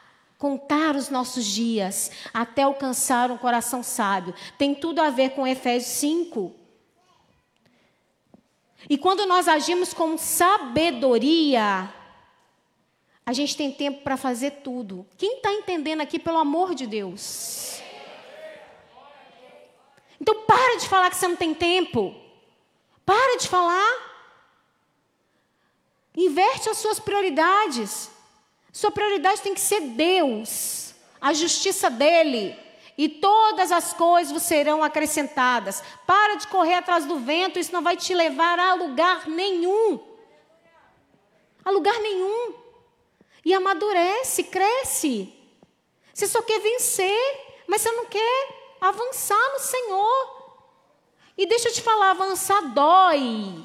[0.43, 4.35] contar os nossos dias até alcançar um coração sábio.
[4.57, 6.53] Tem tudo a ver com Efésios 5.
[8.89, 11.89] E quando nós agimos com sabedoria,
[13.25, 15.07] a gente tem tempo para fazer tudo.
[15.17, 17.81] Quem está entendendo aqui, pelo amor de Deus?
[20.19, 22.13] Então, para de falar que você não tem tempo.
[23.05, 24.11] Para de falar.
[26.13, 28.11] Inverte as suas prioridades.
[28.73, 32.57] Sua prioridade tem que ser Deus, a justiça dEle.
[32.97, 35.83] E todas as coisas serão acrescentadas.
[36.07, 39.99] Para de correr atrás do vento, isso não vai te levar a lugar nenhum.
[41.63, 42.55] A lugar nenhum.
[43.45, 45.31] E amadurece, cresce.
[46.11, 48.47] Você só quer vencer, mas você não quer
[48.81, 50.43] avançar no Senhor.
[51.37, 53.63] E deixa eu te falar, avançar dói.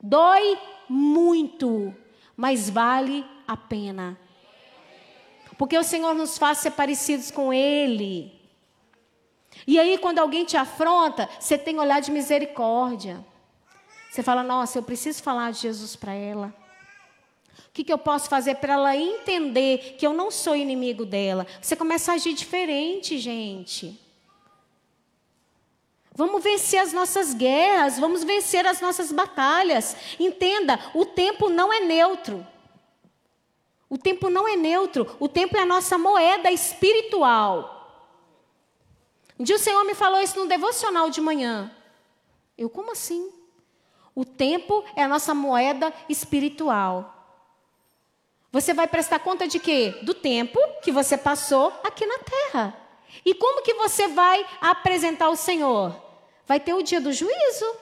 [0.00, 1.94] Dói muito,
[2.34, 4.18] mas vale a pena.
[5.56, 8.36] Porque o Senhor nos faz ser parecidos com Ele.
[9.66, 13.24] E aí, quando alguém te afronta, você tem olhar de misericórdia.
[14.10, 16.54] Você fala, nossa, eu preciso falar de Jesus para ela.
[17.68, 21.46] O que, que eu posso fazer para ela entender que eu não sou inimigo dela?
[21.60, 24.00] Você começa a agir diferente, gente.
[26.14, 29.94] Vamos vencer as nossas guerras, vamos vencer as nossas batalhas.
[30.18, 32.46] Entenda, o tempo não é neutro.
[33.88, 37.72] O tempo não é neutro, o tempo é a nossa moeda espiritual.
[39.38, 41.70] Um dia o Senhor me falou isso no devocional de manhã.
[42.56, 43.30] Eu, como assim?
[44.14, 47.12] O tempo é a nossa moeda espiritual.
[48.50, 49.98] Você vai prestar conta de quê?
[50.02, 52.76] Do tempo que você passou aqui na terra.
[53.24, 55.94] E como que você vai apresentar o Senhor?
[56.46, 57.76] Vai ter o dia do juízo.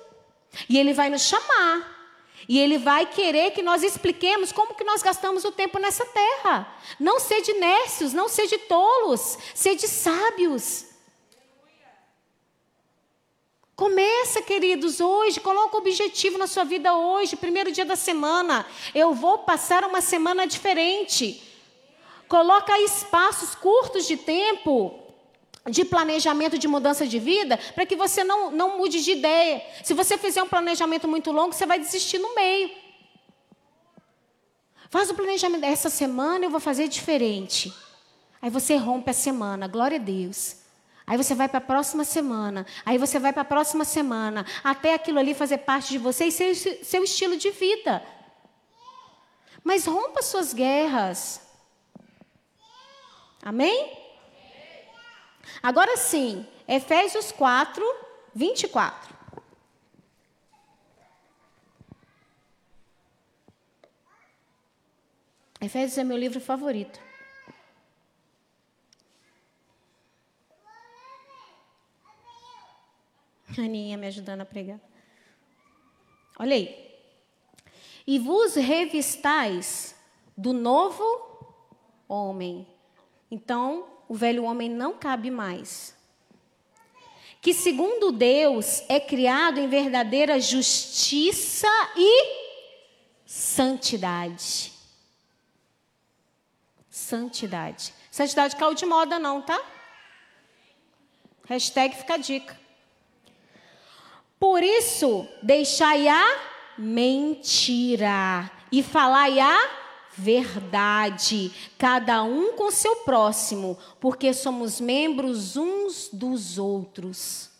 [0.68, 1.93] E ele vai nos chamar.
[2.48, 6.66] E ele vai querer que nós expliquemos como que nós gastamos o tempo nessa terra.
[6.98, 10.86] Não sede nércios, não sede tolos, sede sábios.
[13.76, 18.64] Começa, queridos, hoje, coloca o objetivo na sua vida hoje, primeiro dia da semana.
[18.94, 21.42] Eu vou passar uma semana diferente.
[22.28, 25.03] Coloca espaços curtos de tempo
[25.70, 29.62] de planejamento de mudança de vida para que você não, não mude de ideia.
[29.82, 32.70] Se você fizer um planejamento muito longo, você vai desistir no meio.
[34.90, 35.64] Faz o planejamento.
[35.64, 37.72] Essa semana eu vou fazer diferente.
[38.40, 40.56] Aí você rompe a semana, glória a Deus.
[41.06, 42.66] Aí você vai para a próxima semana.
[42.84, 44.46] Aí você vai para a próxima semana.
[44.62, 48.04] Até aquilo ali fazer parte de você e ser seu estilo de vida.
[49.62, 51.40] Mas rompa suas guerras.
[53.42, 54.03] Amém?
[55.62, 57.82] Agora sim, Efésios 4,
[58.34, 59.14] 24.
[65.60, 67.00] Efésios é meu livro favorito.
[73.56, 74.80] Aninha me ajudando a pregar.
[76.38, 76.92] Olha aí.
[78.06, 79.96] E vos revistais
[80.36, 81.02] do novo
[82.08, 82.66] homem.
[83.30, 85.92] Então, o velho homem não cabe mais.
[87.40, 92.44] Que, segundo Deus, é criado em verdadeira justiça e
[93.26, 94.72] santidade.
[96.88, 97.92] Santidade.
[98.08, 99.60] Santidade caiu de moda, não, tá?
[101.48, 102.56] Hashtag fica a dica.
[104.38, 106.40] Por isso, deixai a
[106.78, 109.83] mentira e falai a
[110.16, 117.50] verdade, cada um com seu próximo, porque somos membros uns dos outros.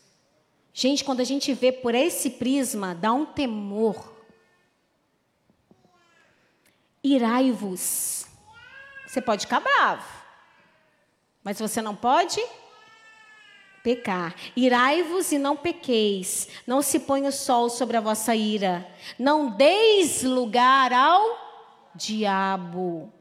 [0.73, 4.13] Gente, quando a gente vê por esse prisma, dá um temor.
[7.03, 8.25] Irai-vos.
[9.05, 10.05] Você pode ficar bravo,
[11.43, 12.41] mas você não pode
[13.83, 14.35] pecar.
[14.55, 16.49] Irai-vos e não pequeis.
[16.65, 18.85] Não se ponha o sol sobre a vossa ira.
[19.17, 21.44] Não deis lugar ao
[21.95, 23.11] diabo.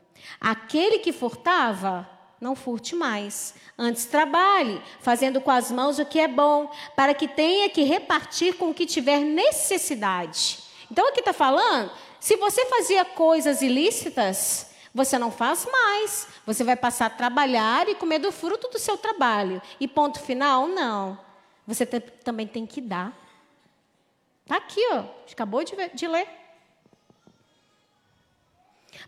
[0.41, 2.09] Aquele que furtava,
[2.41, 3.55] não furte mais.
[3.79, 8.55] Antes trabalhe, fazendo com as mãos o que é bom, para que tenha que repartir
[8.57, 10.59] com o que tiver necessidade.
[10.91, 16.29] Então aqui está falando, se você fazia coisas ilícitas, você não faz mais.
[16.47, 19.61] Você vai passar a trabalhar e comer do fruto do seu trabalho.
[19.81, 20.69] E ponto final?
[20.69, 21.19] Não.
[21.67, 23.13] Você também tem que dar.
[24.43, 25.05] Está aqui, ó.
[25.31, 26.29] Acabou de, de ler.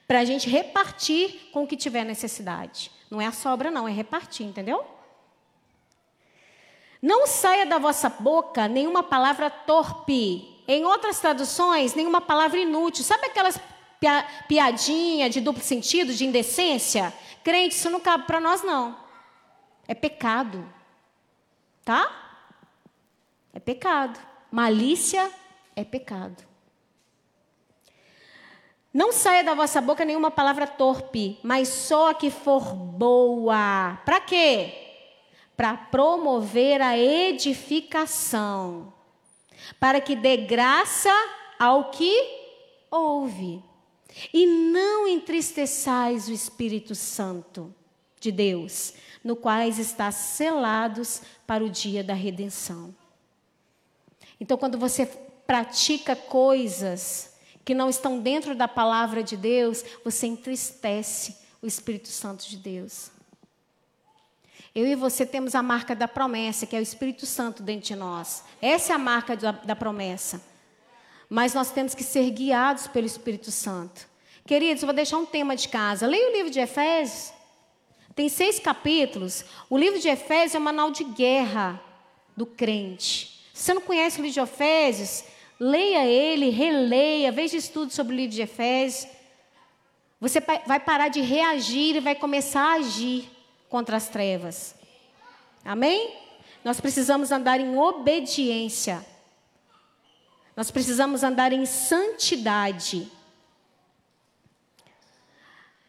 [0.06, 2.90] Para a gente repartir com o que tiver necessidade.
[3.10, 4.84] Não é a sobra, não, é repartir, entendeu?
[7.02, 10.62] Não saia da vossa boca nenhuma palavra torpe.
[10.68, 13.04] Em outras traduções, nenhuma palavra inútil.
[13.04, 13.60] Sabe aquelas
[14.48, 17.12] piadinha de duplo sentido, de indecência.
[17.42, 18.96] Crente, isso não cabe para nós, não.
[19.86, 20.66] É pecado.
[21.84, 22.10] Tá?
[23.54, 24.18] É pecado.
[24.50, 25.30] Malícia
[25.74, 26.44] é pecado.
[28.96, 34.00] Não saia da vossa boca nenhuma palavra torpe, mas só a que for boa.
[34.06, 34.72] Para quê?
[35.54, 38.90] Para promover a edificação,
[39.78, 41.12] para que dê graça
[41.58, 42.10] ao que
[42.90, 43.62] ouve.
[44.32, 47.74] E não entristeçais o Espírito Santo
[48.18, 52.94] de Deus, no quais está selados para o dia da redenção.
[54.40, 55.04] Então, quando você
[55.46, 57.35] pratica coisas
[57.66, 63.10] que não estão dentro da palavra de Deus, você entristece o Espírito Santo de Deus.
[64.72, 67.96] Eu e você temos a marca da promessa, que é o Espírito Santo dentro de
[67.96, 68.44] nós.
[68.62, 70.40] Essa é a marca da, da promessa.
[71.28, 74.06] Mas nós temos que ser guiados pelo Espírito Santo.
[74.46, 76.06] Queridos, vou deixar um tema de casa.
[76.06, 77.32] Leia o livro de Efésios.
[78.14, 79.44] Tem seis capítulos.
[79.68, 81.82] O livro de Efésios é um manual de guerra
[82.36, 83.44] do crente.
[83.52, 85.24] Se você não conhece o livro de Efésios,
[85.58, 89.10] leia ele, releia, veja estudos sobre o livro de Efésios.
[90.20, 93.30] Você vai parar de reagir e vai começar a agir
[93.68, 94.74] contra as trevas.
[95.64, 96.14] Amém?
[96.64, 99.04] Nós precisamos andar em obediência.
[100.56, 103.10] Nós precisamos andar em santidade.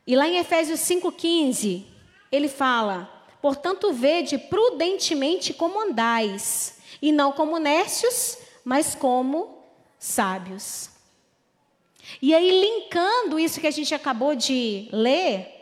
[0.05, 1.85] E lá em Efésios 5,15,
[2.31, 3.09] ele fala:
[3.41, 9.56] Portanto, vede prudentemente como andais, e não como nércios, mas como
[9.97, 10.89] sábios.
[12.21, 15.53] E aí, linkando isso que a gente acabou de ler,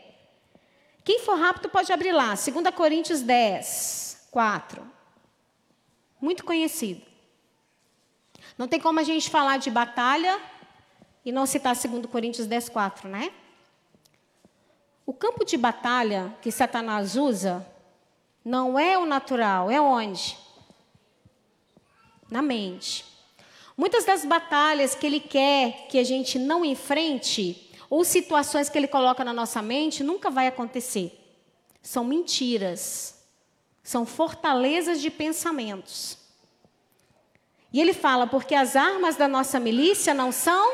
[1.03, 4.85] quem for rápido pode abrir lá, 2 Coríntios 10, 4.
[6.19, 7.01] Muito conhecido.
[8.57, 10.39] Não tem como a gente falar de batalha
[11.23, 13.31] e não citar 2 Coríntios 10, 4, né?
[15.05, 17.65] O campo de batalha que Satanás usa
[18.43, 20.37] não é o natural, é onde?
[22.29, 23.14] Na mente.
[23.77, 28.87] Muitas das batalhas que ele quer que a gente não enfrente, ou situações que ele
[28.87, 31.19] coloca na nossa mente, nunca vai acontecer.
[31.81, 33.23] São mentiras.
[33.83, 36.17] São fortalezas de pensamentos.
[37.71, 40.73] E ele fala: porque as armas da nossa milícia não são.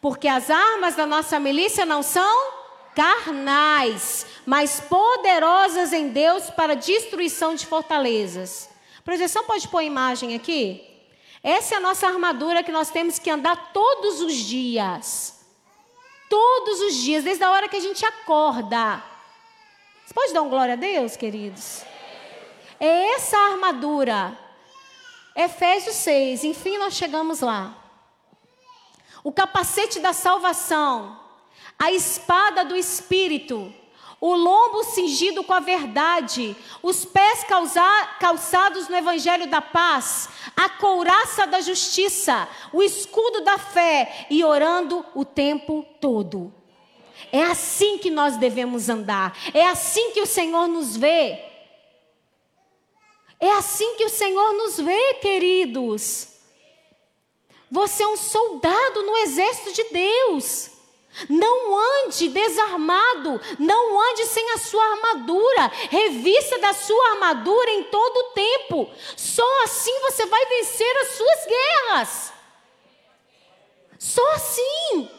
[0.00, 2.52] Porque as armas da nossa milícia não são
[2.94, 8.68] carnais, mas poderosas em Deus para destruição de fortalezas.
[9.02, 10.93] Projeção pode pôr imagem aqui?
[11.44, 15.44] Essa é a nossa armadura que nós temos que andar todos os dias.
[16.30, 19.04] Todos os dias, desde a hora que a gente acorda.
[20.06, 21.82] Você pode dar um glória a Deus, queridos?
[22.80, 24.38] É essa armadura.
[25.36, 27.76] Efésios 6, enfim, nós chegamos lá.
[29.22, 31.20] O capacete da salvação,
[31.78, 33.70] a espada do Espírito
[34.26, 37.44] o lombo cingido com a verdade, os pés
[38.18, 45.04] calçados no evangelho da paz, a couraça da justiça, o escudo da fé e orando
[45.14, 46.50] o tempo todo.
[47.30, 51.44] É assim que nós devemos andar, é assim que o Senhor nos vê.
[53.38, 56.28] É assim que o Senhor nos vê, queridos.
[57.70, 60.70] Você é um soldado no exército de Deus.
[61.28, 68.16] Não ande desarmado, não ande sem a sua armadura, revista da sua armadura em todo
[68.16, 68.90] o tempo.
[69.16, 72.32] Só assim você vai vencer as suas guerras.
[73.98, 75.10] Só assim.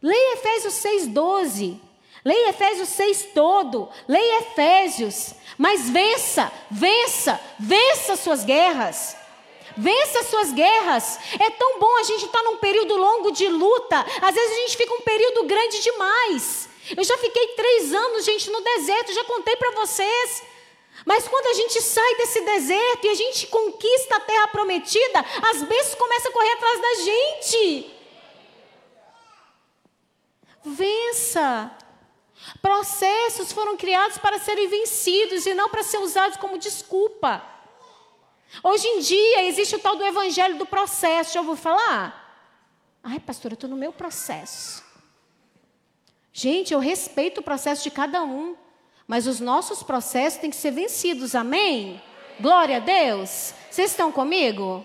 [0.00, 1.80] Leia Efésios 6,12.
[2.24, 3.90] Leia Efésios 6 todo.
[4.06, 5.34] Leia Efésios.
[5.56, 9.16] Mas vença, vença, vença suas guerras.
[9.78, 11.20] Vença suas guerras.
[11.38, 14.04] É tão bom a gente estar tá num período longo de luta.
[14.20, 16.68] Às vezes a gente fica um período grande demais.
[16.96, 20.42] Eu já fiquei três anos, gente, no deserto, já contei para vocês.
[21.04, 25.62] Mas quando a gente sai desse deserto e a gente conquista a terra prometida, as
[25.62, 27.94] bênçãos começam a correr atrás da gente.
[30.64, 31.70] Vença.
[32.60, 37.57] Processos foram criados para serem vencidos e não para ser usados como desculpa.
[38.62, 41.34] Hoje em dia existe o tal do evangelho do processo.
[41.34, 42.26] Já ouviu falar?
[43.02, 44.82] Ai, pastor, eu estou no meu processo.
[46.32, 48.56] Gente, eu respeito o processo de cada um,
[49.06, 52.02] mas os nossos processos têm que ser vencidos, amém?
[52.40, 53.52] Glória a Deus.
[53.70, 54.84] Vocês estão comigo?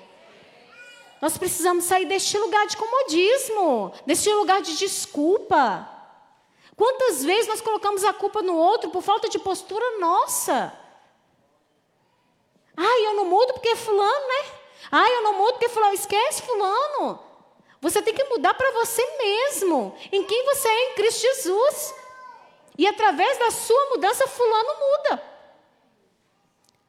[1.22, 5.90] Nós precisamos sair deste lugar de comodismo, deste lugar de desculpa.
[6.76, 10.74] Quantas vezes nós colocamos a culpa no outro por falta de postura nossa?
[12.76, 14.52] Ai, eu não mudo porque é fulano, né?
[14.92, 15.94] Ai, eu não mudo porque fulano.
[15.94, 17.20] Esquece fulano.
[17.82, 19.96] Você tem que mudar para você mesmo.
[20.12, 21.96] Em quem você é em Cristo Jesus.
[22.78, 25.24] E através da sua mudança, fulano muda.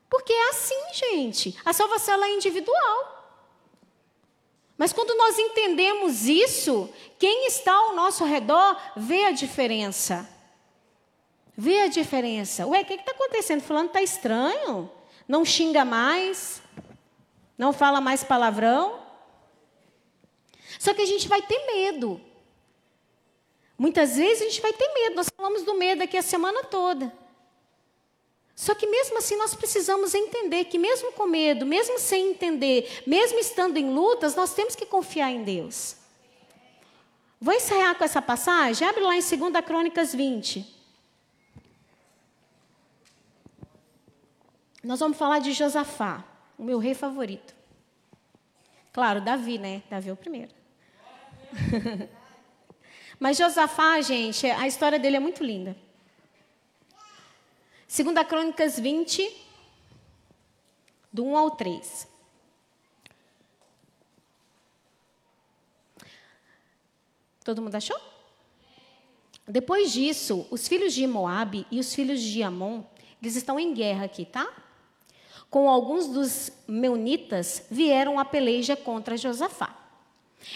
[0.08, 1.58] Porque é assim, gente.
[1.64, 3.12] A salvação é individual.
[4.78, 10.28] Mas quando nós entendemos isso, quem está ao nosso redor vê a diferença.
[11.56, 12.66] Vê a diferença.
[12.66, 13.62] Ué, o que está acontecendo?
[13.62, 14.90] Fulano está estranho
[15.26, 16.62] não xinga mais,
[17.56, 19.00] não fala mais palavrão.
[20.78, 22.20] Só que a gente vai ter medo.
[23.78, 25.16] Muitas vezes a gente vai ter medo.
[25.16, 27.12] Nós falamos do medo aqui a semana toda.
[28.54, 33.38] Só que mesmo assim nós precisamos entender que mesmo com medo, mesmo sem entender, mesmo
[33.38, 35.96] estando em lutas, nós temos que confiar em Deus.
[37.40, 38.86] Vou encerrar com essa passagem.
[38.86, 40.73] Abre lá em 2 Crônicas 20.
[44.84, 46.22] Nós vamos falar de Josafá,
[46.58, 47.54] o meu rei favorito.
[48.92, 49.82] Claro, Davi, né?
[49.88, 50.52] Davi é o primeiro.
[53.18, 55.74] Mas Josafá, gente, a história dele é muito linda.
[57.88, 59.34] Segunda Crônicas 20,
[61.10, 62.06] do 1 ao 3.
[67.42, 67.98] Todo mundo achou?
[69.48, 72.82] Depois disso, os filhos de Moabe e os filhos de Amon,
[73.22, 74.63] eles estão em guerra aqui, tá?
[75.54, 79.72] Com alguns dos meunitas, vieram a peleja contra Josafá.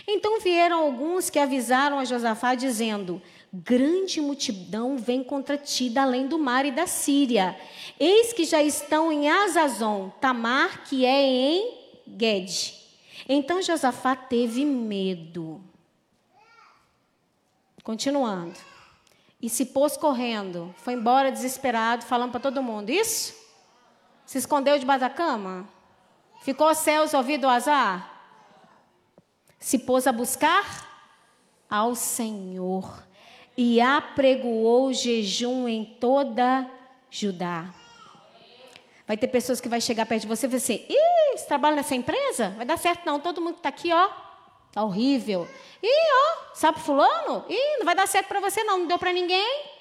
[0.09, 3.23] Então vieram alguns que avisaram a Josafá, dizendo:
[3.53, 7.57] Grande multidão vem contra ti da além do mar e da Síria.
[7.97, 12.75] Eis que já estão em Azazon, Tamar, que é em Gede.
[13.29, 15.61] Então Josafá teve medo.
[17.85, 18.59] Continuando.
[19.41, 23.38] E se pôs correndo, foi embora desesperado, falando para todo mundo: Isso?
[24.29, 25.67] Se escondeu debaixo da cama?
[26.43, 28.19] Ficou céus ouvido o azar?
[29.59, 30.87] se pôs a buscar
[31.69, 33.05] ao Senhor
[33.57, 36.71] e apregoou jejum em toda
[37.11, 37.75] Judá.
[39.07, 41.77] Vai ter pessoas que vai chegar perto de você e vai assim: Ih, você trabalha
[41.77, 42.51] nessa empresa?
[42.51, 44.09] Vai dar certo não, todo mundo que está aqui, ó,
[44.71, 45.49] tá horrível.
[45.83, 47.45] Ih, ó, sabe fulano?
[47.49, 49.78] Ih, não vai dar certo para você não, não deu para ninguém.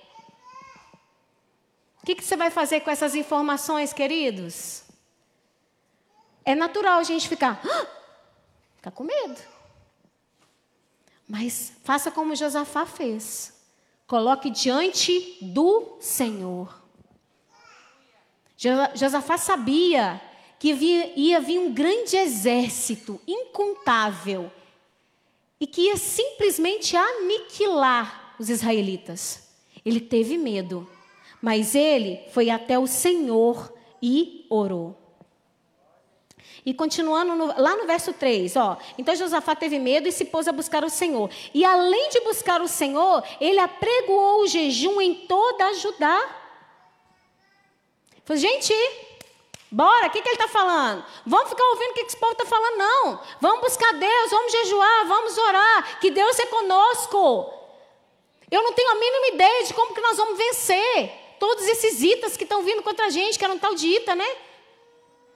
[2.07, 4.83] Que, que você vai fazer com essas informações, queridos?
[6.45, 7.87] É natural a gente ficar, ah!
[8.77, 9.41] ficar com medo.
[11.27, 13.53] Mas faça como Josafá fez.
[14.07, 16.81] Coloque diante do Senhor.
[18.95, 20.21] Josafá sabia
[20.57, 24.49] que ia vir um grande exército incontável
[25.59, 29.49] e que ia simplesmente aniquilar os israelitas.
[29.83, 30.89] Ele teve medo,
[31.41, 33.71] mas ele foi até o Senhor
[34.01, 34.95] e orou.
[36.65, 38.77] E continuando no, lá no verso 3, ó.
[38.97, 41.29] Então Josafá teve medo e se pôs a buscar o Senhor.
[41.53, 46.35] E além de buscar o Senhor, ele apregoou o jejum em toda a Judá.
[48.25, 48.73] Falei, gente,
[49.71, 51.05] bora, o que, que ele está falando?
[51.25, 53.21] Vamos ficar ouvindo o que, que esse povo está falando, não.
[53.39, 57.53] Vamos buscar Deus, vamos jejuar, vamos orar, que Deus é conosco.
[58.51, 62.35] Eu não tenho a mínima ideia de como que nós vamos vencer todos esses itas
[62.35, 64.27] que estão vindo contra a gente, que era um tal de ita, né?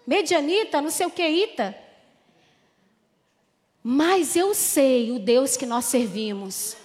[0.05, 1.77] medianita, não sei o que ita.
[3.83, 6.77] Mas eu sei o Deus que nós servimos.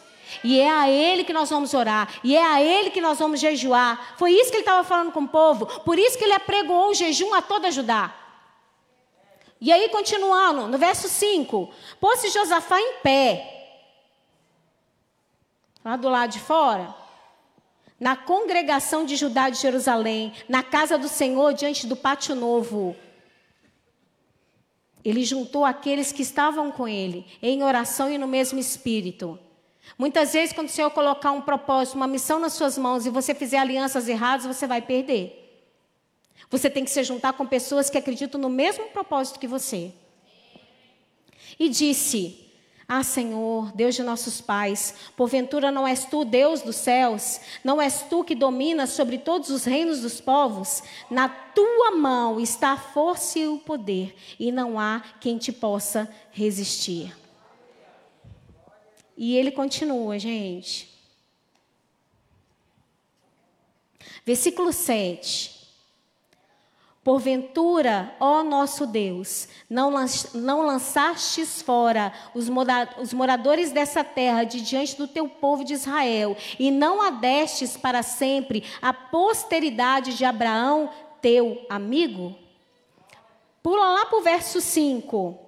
[0.43, 2.21] E é a Ele que nós vamos orar.
[2.23, 4.17] E é a Ele que nós vamos jejuar.
[4.17, 5.67] Foi isso que ele estava falando com o povo.
[5.81, 8.15] Por isso que ele apregoou o jejum a toda Judá.
[9.61, 13.53] E aí, continuando, no verso 5: Pôs-se Josafá em pé.
[15.85, 16.95] Lá do lado de fora.
[17.99, 20.33] Na congregação de Judá de Jerusalém.
[20.49, 22.97] Na casa do Senhor, diante do pátio novo.
[25.05, 29.39] Ele juntou aqueles que estavam com ele, em oração e no mesmo espírito.
[29.97, 33.35] Muitas vezes, quando o Senhor colocar um propósito, uma missão nas suas mãos e você
[33.35, 35.45] fizer alianças erradas, você vai perder.
[36.51, 39.93] Você tem que se juntar com pessoas que acreditam no mesmo propósito que você.
[41.59, 42.46] E disse:
[42.89, 47.41] ah, Senhor, Deus de nossos pais, porventura não és tu, Deus dos céus?
[47.65, 50.85] Não és tu que dominas sobre todos os reinos dos povos?
[51.11, 56.09] Na tua mão está a força e o poder, e não há quem te possa
[56.31, 57.13] resistir.
[59.17, 60.89] E ele continua, gente.
[64.25, 65.56] Versículo 7.
[67.07, 69.93] Porventura, ó nosso Deus, não,
[70.67, 72.49] lançastes fora os,
[73.01, 78.03] os moradores dessa terra de diante do teu povo de Israel, e não adestes para
[78.03, 80.91] sempre a posteridade de Abraão,
[81.23, 82.35] teu amigo?
[83.63, 85.39] Pula lá para o verso 5.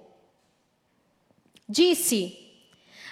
[1.67, 2.39] Disse: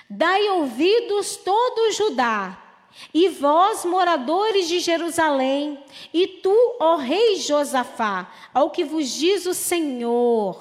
[0.09, 2.66] Dai ouvidos todo Judá,
[3.13, 5.79] e vós, moradores de Jerusalém,
[6.13, 10.59] e tu, ó rei Josafá, ao que vos diz o Senhor,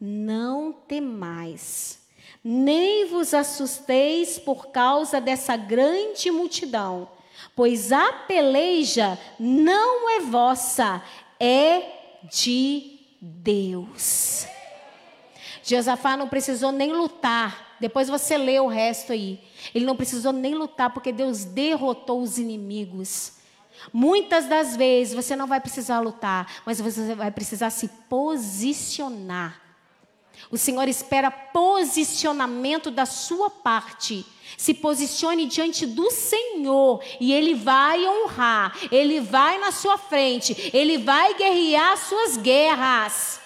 [0.00, 2.00] não temais,
[2.42, 7.08] nem vos assusteis por causa dessa grande multidão,
[7.54, 11.02] pois a peleja não é vossa,
[11.38, 11.82] é
[12.24, 14.46] de Deus.
[15.62, 17.71] Josafá não precisou nem lutar.
[17.82, 19.40] Depois você lê o resto aí.
[19.74, 23.32] Ele não precisou nem lutar, porque Deus derrotou os inimigos.
[23.92, 29.60] Muitas das vezes você não vai precisar lutar, mas você vai precisar se posicionar.
[30.48, 34.24] O Senhor espera posicionamento da sua parte.
[34.56, 40.98] Se posicione diante do Senhor e Ele vai honrar, Ele vai na sua frente, Ele
[40.98, 43.41] vai guerrear suas guerras.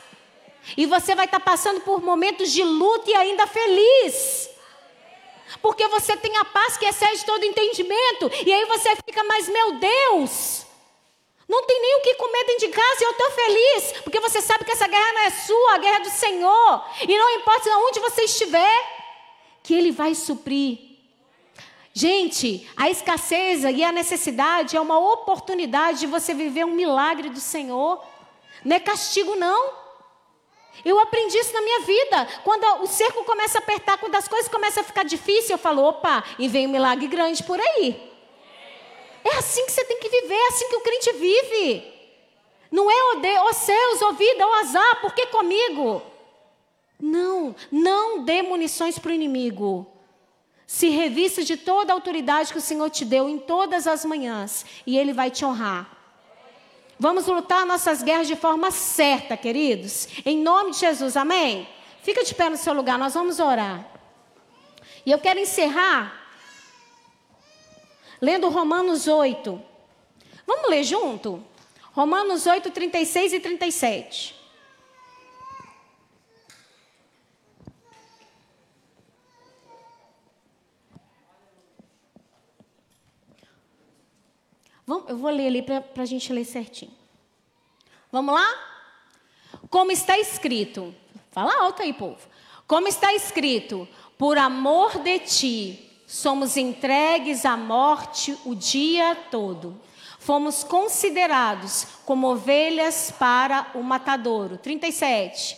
[0.75, 4.49] E você vai estar passando por momentos de luta e ainda feliz.
[5.61, 8.31] Porque você tem a paz que excede todo entendimento.
[8.45, 10.67] E aí você fica, mas meu Deus,
[11.49, 13.93] não tem nem o que comer dentro de casa e eu estou feliz.
[14.03, 16.85] Porque você sabe que essa guerra não é sua, a guerra é do Senhor.
[17.03, 18.97] E não importa onde você estiver,
[19.63, 20.79] que Ele vai suprir.
[21.93, 27.41] Gente, a escassez e a necessidade é uma oportunidade de você viver um milagre do
[27.41, 28.05] Senhor.
[28.65, 29.86] Não é castigo, não.
[30.85, 32.29] Eu aprendi isso na minha vida.
[32.45, 35.83] Quando o cerco começa a apertar, quando as coisas começam a ficar difíceis, eu falo,
[35.83, 38.13] opa, e vem um milagre grande por aí.
[39.25, 41.93] É assim que você tem que viver, é assim que o crente vive.
[42.71, 46.03] Não é o, de, céus, o vida, o azar, por que comigo?
[47.01, 49.87] Não, não dê munições para o inimigo.
[50.67, 54.65] Se revista de toda a autoridade que o Senhor te deu em todas as manhãs,
[54.87, 55.96] e Ele vai te honrar.
[56.99, 60.09] Vamos lutar nossas guerras de forma certa, queridos.
[60.25, 61.69] Em nome de Jesus, amém?
[62.03, 63.85] Fica de pé no seu lugar, nós vamos orar.
[65.05, 66.27] E eu quero encerrar
[68.21, 69.61] lendo Romanos 8.
[70.47, 71.45] Vamos ler junto?
[71.93, 74.36] Romanos 8, 36 e 37.
[84.87, 86.93] Vamos, eu vou ler ali para a gente ler certinho.
[88.13, 88.47] Vamos lá?
[89.69, 90.95] Como está escrito,
[91.33, 92.19] fala alto aí, povo.
[92.69, 99.81] Como está escrito, por amor de ti, somos entregues à morte o dia todo.
[100.21, 104.57] Fomos considerados como ovelhas para o matadouro.
[104.57, 105.57] 37.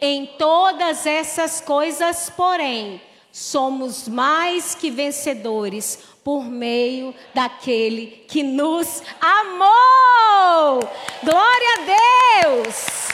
[0.00, 3.00] Em todas essas coisas, porém,
[3.30, 10.80] somos mais que vencedores por meio daquele que nos amou.
[11.22, 13.04] Glória a Deus!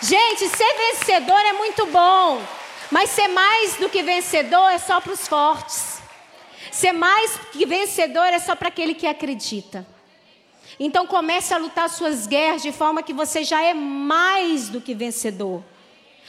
[0.00, 2.40] Gente, ser vencedor é muito bom,
[2.90, 5.98] mas ser mais do que vencedor é só para os fortes.
[6.72, 9.86] Ser mais que vencedor é só para aquele que acredita.
[10.80, 14.94] Então comece a lutar suas guerras de forma que você já é mais do que
[14.94, 15.62] vencedor.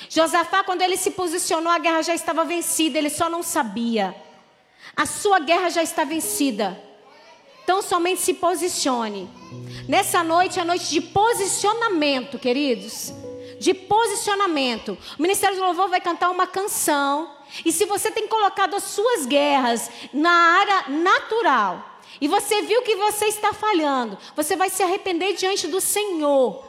[0.09, 4.15] Josafá, quando ele se posicionou, a guerra já estava vencida, ele só não sabia.
[4.99, 6.77] A sua guerra já está vencida.
[7.63, 9.29] Então somente se posicione.
[9.87, 13.13] Nessa noite é noite de posicionamento, queridos.
[13.61, 14.97] De posicionamento.
[15.17, 17.33] O Ministério do Louvor vai cantar uma canção.
[17.63, 22.97] E se você tem colocado as suas guerras na área natural, e você viu que
[22.97, 26.61] você está falhando, você vai se arrepender diante do Senhor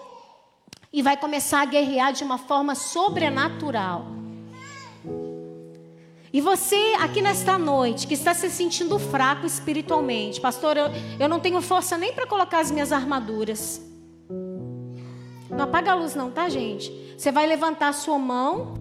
[0.93, 4.20] e vai começar a guerrear de uma forma sobrenatural.
[6.33, 10.87] E você aqui nesta noite que está se sentindo fraco espiritualmente, pastor, eu,
[11.19, 13.83] eu não tenho força nem para colocar as minhas armaduras.
[15.49, 16.93] Não apaga a luz, não, tá, gente?
[17.17, 18.75] Você vai levantar a sua mão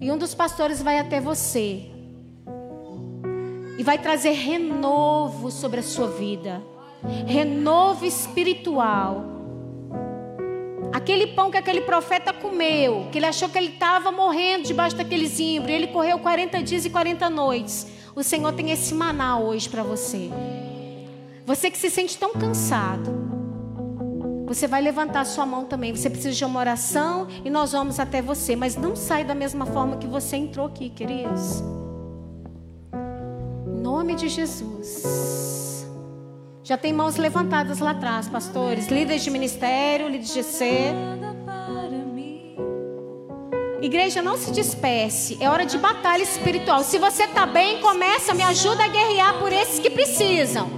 [0.00, 1.90] e um dos pastores vai até você
[3.76, 6.62] e vai trazer renovo sobre a sua vida
[7.26, 9.35] renovo espiritual.
[10.92, 15.26] Aquele pão que aquele profeta comeu, que ele achou que ele estava morrendo debaixo daquele
[15.26, 17.86] zimbro, ele correu 40 dias e 40 noites.
[18.14, 20.30] O Senhor tem esse maná hoje para você.
[21.44, 23.26] Você que se sente tão cansado,
[24.46, 25.94] você vai levantar sua mão também.
[25.94, 28.54] Você precisa de uma oração e nós vamos até você.
[28.54, 31.62] Mas não sai da mesma forma que você entrou aqui, queridos.
[33.66, 35.65] Em nome de Jesus.
[36.66, 40.92] Já tem mãos levantadas lá atrás, pastores, líderes de ministério, líderes de ser.
[43.80, 45.38] Igreja, não se disperse.
[45.40, 46.82] É hora de batalha espiritual.
[46.82, 50.68] Se você está bem, começa, me ajuda a guerrear por esses que precisam.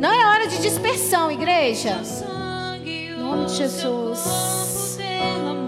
[0.00, 1.96] Não é hora de dispersão, igreja.
[2.84, 4.98] Em nome de Jesus.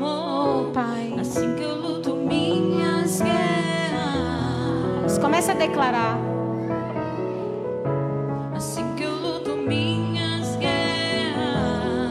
[0.02, 1.14] Oh, Pai.
[1.20, 3.38] Assim que eu luto minhas guerras.
[5.18, 6.35] Começa a declarar.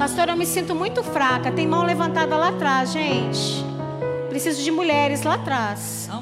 [0.06, 1.52] Pastor, eu me sinto muito fraca.
[1.52, 3.66] Tem mão levantada lá atrás, gente.
[4.30, 6.08] Preciso de mulheres lá atrás.
[6.12, 6.18] Há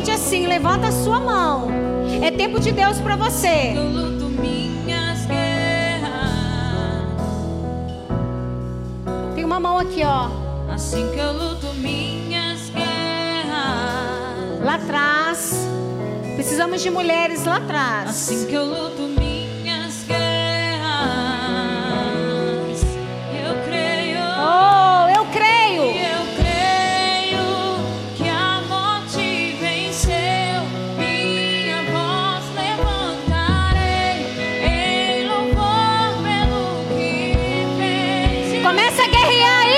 [0.00, 0.46] gente assim.
[0.46, 1.68] Levanta a sua mão.
[2.22, 3.74] É tempo de Deus para você.
[3.76, 6.10] Eu luto minhas guerras.
[9.34, 10.28] Tem uma mão aqui, ó.
[10.72, 14.64] Assim que eu luto minhas guerras.
[14.64, 15.68] Lá atrás.
[16.34, 18.08] Precisamos de mulheres lá atrás.
[18.08, 19.02] Assim que eu luto
[38.90, 38.96] fez.
[38.96, 39.69] Começa a guerrear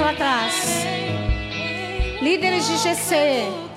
[0.00, 0.84] lá atrás.
[2.22, 3.69] Líderes de GC.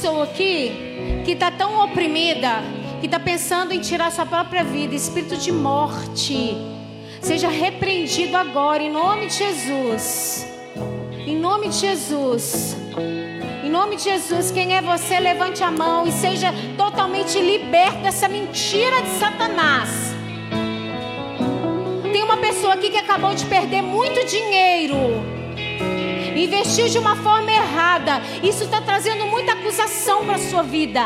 [0.00, 0.72] Pessoa aqui
[1.26, 2.62] que está tão oprimida,
[3.00, 6.56] que está pensando em tirar sua própria vida, espírito de morte.
[7.20, 10.46] Seja repreendido agora, em nome de Jesus.
[11.26, 12.74] Em nome de Jesus.
[13.62, 16.48] Em nome de Jesus, quem é você, levante a mão e seja
[16.78, 20.14] totalmente liberto dessa mentira de Satanás.
[22.10, 25.39] Tem uma pessoa aqui que acabou de perder muito dinheiro.
[26.44, 28.22] Investiu de uma forma errada.
[28.42, 31.02] Isso está trazendo muita acusação para a sua vida.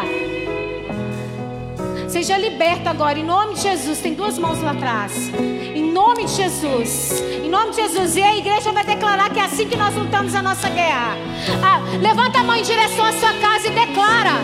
[2.09, 3.99] Seja liberto agora, em nome de Jesus.
[3.99, 5.33] Tem duas mãos lá atrás.
[5.75, 7.21] Em nome de Jesus.
[7.45, 8.17] Em nome de Jesus.
[8.17, 11.17] E a igreja vai declarar que é assim que nós lutamos a nossa guerra.
[11.61, 14.41] Ah, levanta a mão em direção à sua casa e declara: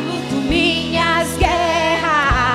[0.49, 2.50] Minhas guerras.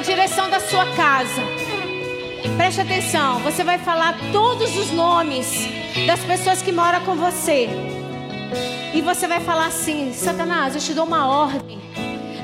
[0.00, 1.42] Direção da sua casa.
[2.56, 5.68] Preste atenção, você vai falar todos os nomes
[6.06, 7.68] das pessoas que moram com você.
[8.94, 11.78] E você vai falar assim: Satanás, eu te dou uma ordem.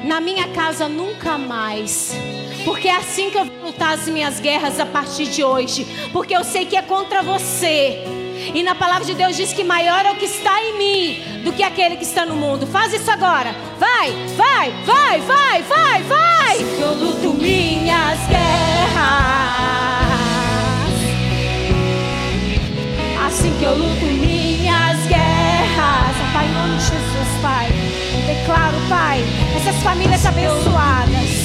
[0.05, 2.15] Na minha casa nunca mais.
[2.65, 5.87] Porque é assim que eu vou lutar as minhas guerras a partir de hoje.
[6.13, 8.05] Porque eu sei que é contra você.
[8.55, 11.53] E na palavra de Deus diz que maior é o que está em mim do
[11.53, 12.67] que aquele que está no mundo.
[12.67, 13.55] Faz isso agora.
[13.79, 16.36] Vai, vai, vai, vai, vai, vai.
[16.55, 18.97] Eu luto minhas guerras.
[23.27, 26.17] Assim que eu luto minhas guerras.
[26.33, 27.69] Pai, em nome de Jesus, Pai.
[28.27, 29.25] Declaro, Pai,
[29.57, 31.36] essas famílias abençoadas.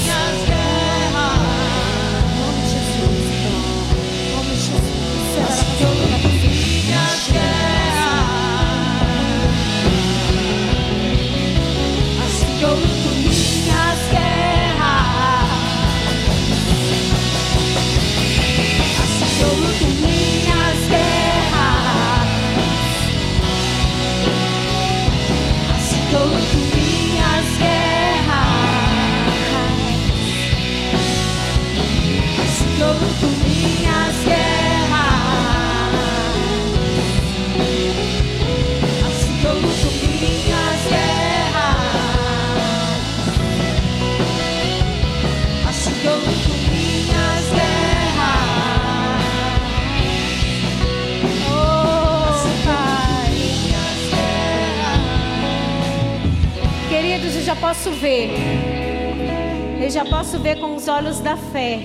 [60.82, 61.82] Os olhos da fé.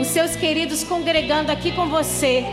[0.00, 2.44] Os seus queridos congregando aqui com você.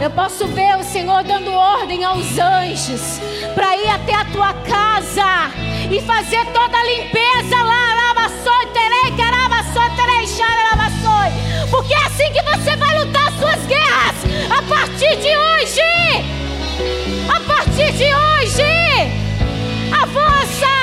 [0.00, 3.20] Eu posso ver o Senhor dando ordem aos anjos
[3.54, 5.52] para ir até a tua casa
[5.88, 7.92] e fazer toda a limpeza lá.
[11.70, 14.16] Porque é assim que você vai lutar as suas guerras
[14.50, 15.80] a partir de hoje.
[17.28, 19.21] A partir de hoje.
[20.14, 20.81] Avança!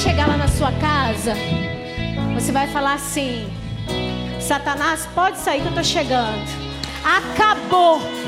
[0.00, 1.34] Chegar lá na sua casa,
[2.34, 3.46] você vai falar assim:
[4.40, 6.48] Satanás, pode sair que eu estou chegando.
[7.04, 8.19] Acabou.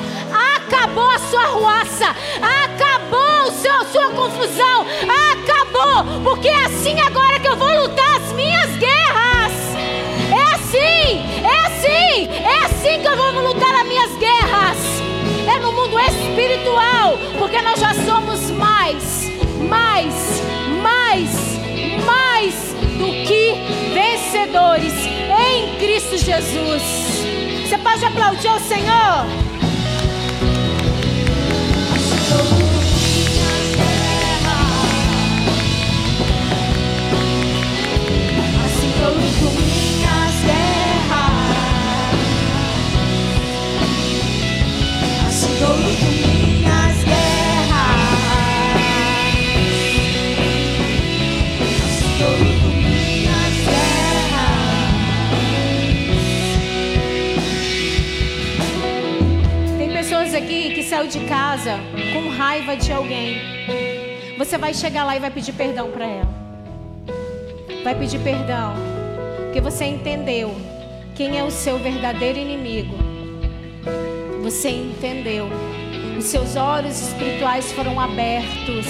[0.72, 2.16] Acabou a sua ruaça.
[2.40, 4.86] Acabou o seu, a sua confusão.
[5.30, 6.22] Acabou.
[6.24, 9.52] Porque é assim agora que eu vou lutar as minhas guerras.
[10.30, 11.44] É assim.
[11.44, 12.28] É assim.
[12.42, 14.78] É assim que eu vou lutar as minhas guerras.
[15.46, 17.18] É no mundo espiritual.
[17.38, 19.30] Porque nós já somos mais,
[19.68, 20.42] mais,
[20.82, 21.28] mais,
[22.06, 26.82] mais do que vencedores em Cristo Jesus.
[27.68, 29.51] Você pode aplaudir ao Senhor?
[60.92, 61.78] Saiu de casa
[62.12, 63.38] com raiva de alguém.
[64.36, 66.28] Você vai chegar lá e vai pedir perdão para ela.
[67.82, 68.74] Vai pedir perdão,
[69.44, 70.54] porque você entendeu
[71.14, 72.94] quem é o seu verdadeiro inimigo.
[74.42, 75.48] Você entendeu.
[76.18, 78.86] Os seus olhos espirituais foram abertos.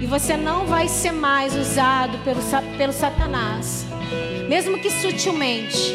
[0.00, 2.40] E você não vai ser mais usado pelo,
[2.76, 3.86] pelo Satanás,
[4.48, 5.94] mesmo que sutilmente.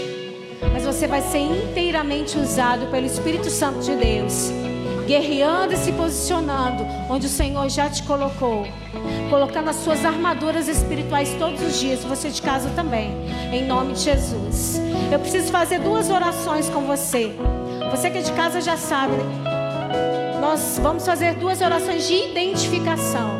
[0.71, 4.60] Mas você vai ser inteiramente usado pelo Espírito Santo de Deus
[5.05, 8.65] guerreando e se posicionando onde o Senhor já te colocou,
[9.29, 13.11] colocando as suas armaduras espirituais todos os dias, você de casa também,
[13.51, 14.81] em nome de Jesus.
[15.11, 17.31] Eu preciso fazer duas orações com você.
[17.89, 20.39] Você que é de casa já sabe, né?
[20.39, 23.39] nós vamos fazer duas orações de identificação.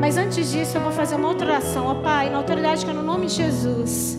[0.00, 2.94] Mas antes disso, eu vou fazer uma outra oração, ó Pai, na autoridade que é
[2.94, 4.18] no nome de Jesus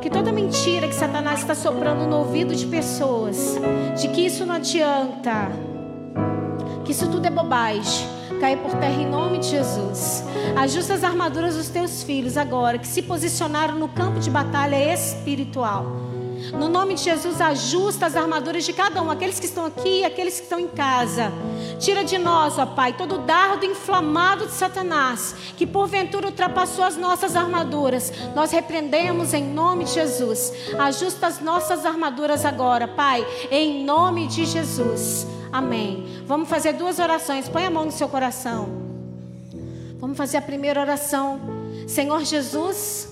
[0.00, 3.56] que toda mentira que Satanás está soprando no ouvido de pessoas,
[4.00, 5.50] de que isso não adianta,
[6.84, 8.06] que isso tudo é bobagem,
[8.40, 10.24] cair por terra em nome de Jesus.
[10.56, 16.07] Ajusta as armaduras dos teus filhos agora, que se posicionaram no campo de batalha espiritual.
[16.52, 20.04] No nome de Jesus, ajusta as armaduras de cada um, aqueles que estão aqui e
[20.04, 21.32] aqueles que estão em casa.
[21.78, 26.96] Tira de nós, ó Pai, todo o dardo inflamado de Satanás, que porventura ultrapassou as
[26.96, 28.12] nossas armaduras.
[28.34, 30.52] Nós repreendemos em nome de Jesus.
[30.78, 35.26] Ajusta as nossas armaduras agora, Pai, em nome de Jesus.
[35.52, 36.22] Amém.
[36.26, 37.48] Vamos fazer duas orações.
[37.48, 38.68] Põe a mão no seu coração.
[39.98, 41.40] Vamos fazer a primeira oração.
[41.86, 43.08] Senhor Jesus,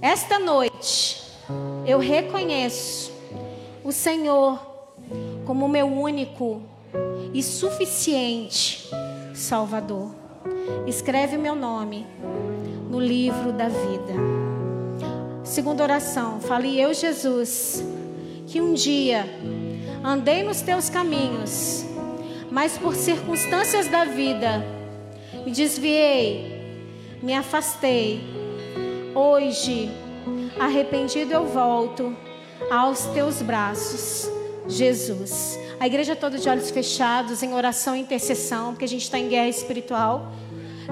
[0.00, 1.27] esta noite
[1.88, 3.10] eu reconheço
[3.82, 4.60] o Senhor
[5.46, 6.60] como meu único
[7.32, 8.90] e suficiente
[9.34, 10.14] Salvador.
[10.86, 12.06] Escreve meu nome
[12.90, 14.12] no livro da vida.
[15.42, 17.82] Segunda oração, fale eu, Jesus,
[18.46, 19.24] que um dia
[20.04, 21.86] andei nos teus caminhos,
[22.50, 24.62] mas por circunstâncias da vida
[25.42, 26.86] me desviei,
[27.22, 28.20] me afastei.
[29.14, 29.90] Hoje
[30.58, 32.16] arrependido eu volto
[32.70, 34.30] aos teus braços,
[34.66, 35.58] Jesus.
[35.80, 39.28] A igreja toda de olhos fechados, em oração e intercessão, porque a gente está em
[39.28, 40.32] guerra espiritual.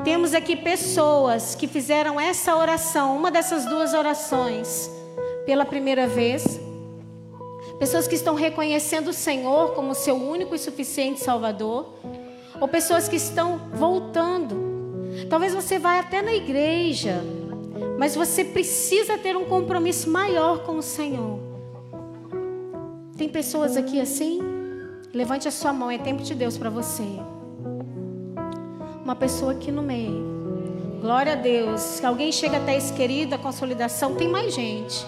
[0.04, 4.90] Temos aqui pessoas que fizeram essa oração, uma dessas duas orações,
[5.44, 6.60] pela primeira vez.
[7.78, 11.94] Pessoas que estão reconhecendo o Senhor como seu único e suficiente Salvador.
[12.60, 14.66] Ou pessoas que estão voltando.
[15.28, 17.22] Talvez você vá até na igreja,
[17.98, 21.38] mas você precisa ter um compromisso maior com o Senhor.
[23.16, 24.40] Tem pessoas aqui assim?
[25.12, 27.04] Levante a sua mão, é tempo de Deus para você.
[29.02, 30.36] Uma pessoa aqui no meio.
[31.00, 31.80] Glória a Deus.
[31.80, 35.06] Se alguém chega até esse querido, a consolidação, tem mais gente.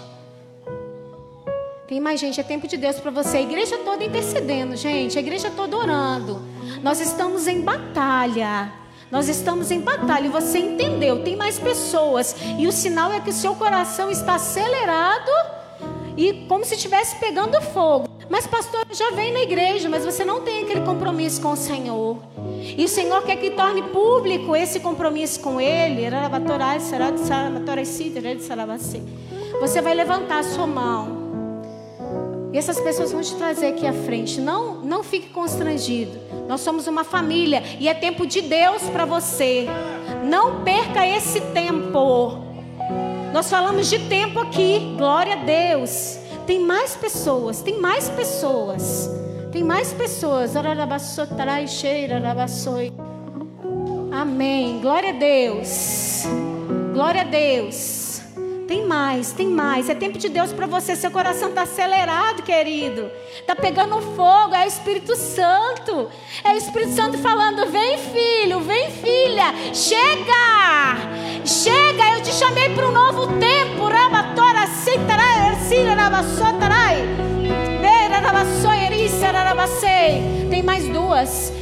[1.86, 3.38] Tem mais gente, é tempo de Deus para você.
[3.38, 5.18] A igreja toda intercedendo, gente.
[5.18, 6.40] A igreja toda orando.
[6.82, 8.72] Nós estamos em batalha.
[9.10, 11.22] Nós estamos em batalha e você entendeu.
[11.22, 12.36] Tem mais pessoas.
[12.58, 15.30] E o sinal é que o seu coração está acelerado
[16.16, 18.08] e como se estivesse pegando fogo.
[18.28, 22.18] Mas, pastor, já vem na igreja, mas você não tem aquele compromisso com o Senhor.
[22.76, 26.02] E o Senhor quer que torne público esse compromisso com Ele.
[29.60, 31.16] Você vai levantar a sua mão.
[32.52, 34.40] E essas pessoas vão te trazer aqui à frente.
[34.40, 36.27] Não, não fique constrangido.
[36.48, 39.66] Nós somos uma família e é tempo de Deus para você.
[40.24, 42.42] Não perca esse tempo.
[43.34, 46.18] Nós falamos de tempo aqui, glória a Deus.
[46.46, 49.10] Tem mais pessoas, tem mais pessoas.
[49.52, 50.56] Tem mais pessoas.
[54.10, 54.80] Amém.
[54.80, 56.24] Glória a Deus.
[56.94, 58.07] Glória a Deus.
[58.68, 59.88] Tem mais, tem mais.
[59.88, 60.94] É tempo de Deus para você.
[60.94, 63.10] Seu coração está acelerado, querido.
[63.40, 64.54] Está pegando fogo.
[64.54, 66.10] É o Espírito Santo.
[66.44, 69.54] É o Espírito Santo falando: vem, filho, vem, filha.
[69.72, 70.98] Chega.
[71.46, 72.16] Chega.
[72.18, 73.88] Eu te chamei para um novo tempo.
[73.88, 77.28] Rabatora, ercira, rabassotarai.
[80.50, 81.52] Tem mais duas.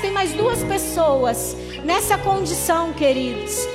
[0.00, 3.66] Tem mais duas pessoas nessa condição, queridos.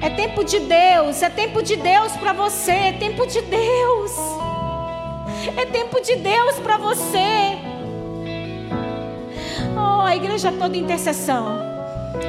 [0.00, 4.12] É tempo de Deus, é tempo de Deus para você, é tempo de Deus.
[5.56, 7.58] É tempo de Deus para você.
[9.76, 11.58] Oh, a igreja toda intercessão.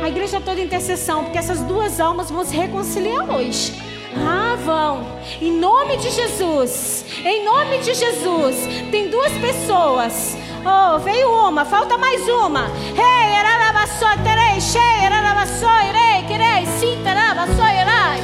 [0.03, 3.88] A igreja toda intercessão, porque essas duas almas vão se reconciliar hoje.
[4.15, 5.05] Ah, vão.
[5.41, 7.05] Em nome de Jesus.
[7.23, 8.55] Em nome de Jesus.
[8.91, 12.65] Tem duas pessoas Oh, veio uma, falta mais uma.
[12.95, 18.19] Hey, ararabassoi, terei, shei, ararabassoi, rei, querei, sinta, ararabassoi, erai.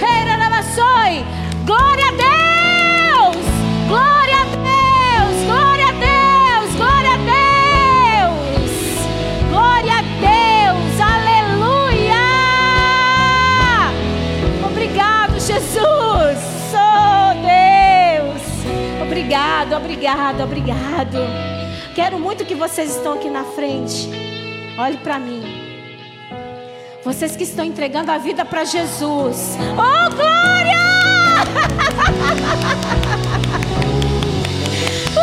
[0.00, 1.24] Hey, ararabassoi.
[1.64, 3.44] Glória a Deus!
[3.88, 4.19] Glória
[21.94, 24.08] Quero muito que vocês estão aqui na frente.
[24.78, 25.42] Olhe para mim.
[27.04, 29.56] Vocês que estão entregando a vida para Jesus.
[29.72, 30.78] Oh, glória!
[35.16, 35.18] uh!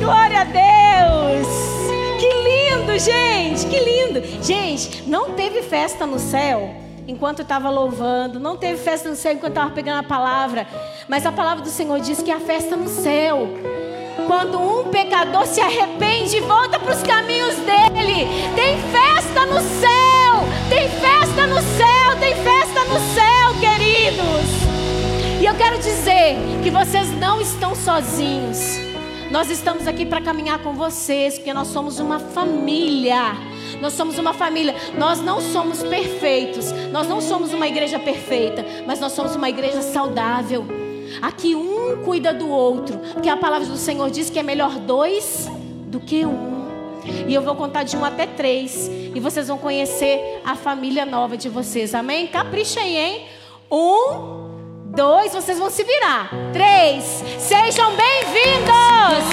[0.00, 1.46] Glória a Deus!
[2.18, 3.66] Que lindo, gente!
[3.66, 4.20] Que lindo!
[4.42, 9.52] Gente, não teve festa no céu enquanto estava louvando, não teve festa no céu enquanto
[9.52, 10.66] estava pegando a palavra,
[11.08, 13.48] mas a palavra do Senhor diz que a festa no céu.
[14.26, 20.44] Quando um pecador se arrepende e volta para os caminhos dele, tem festa no céu,
[20.68, 24.62] tem festa no céu, tem festa no céu, queridos.
[25.40, 28.91] E eu quero dizer que vocês não estão sozinhos.
[29.32, 33.16] Nós estamos aqui para caminhar com vocês, porque nós somos uma família.
[33.80, 34.74] Nós somos uma família.
[34.98, 36.70] Nós não somos perfeitos.
[36.92, 40.66] Nós não somos uma igreja perfeita, mas nós somos uma igreja saudável.
[41.22, 45.50] Aqui um cuida do outro, porque a palavra do Senhor diz que é melhor dois
[45.86, 46.66] do que um.
[47.26, 48.90] E eu vou contar de um até três.
[49.14, 51.94] E vocês vão conhecer a família nova de vocês.
[51.94, 52.26] Amém?
[52.26, 53.26] Capricha aí, hein?
[53.70, 54.41] Um,
[54.94, 56.30] Dois, vocês vão se virar.
[56.52, 59.32] Três, sejam bem-vindos!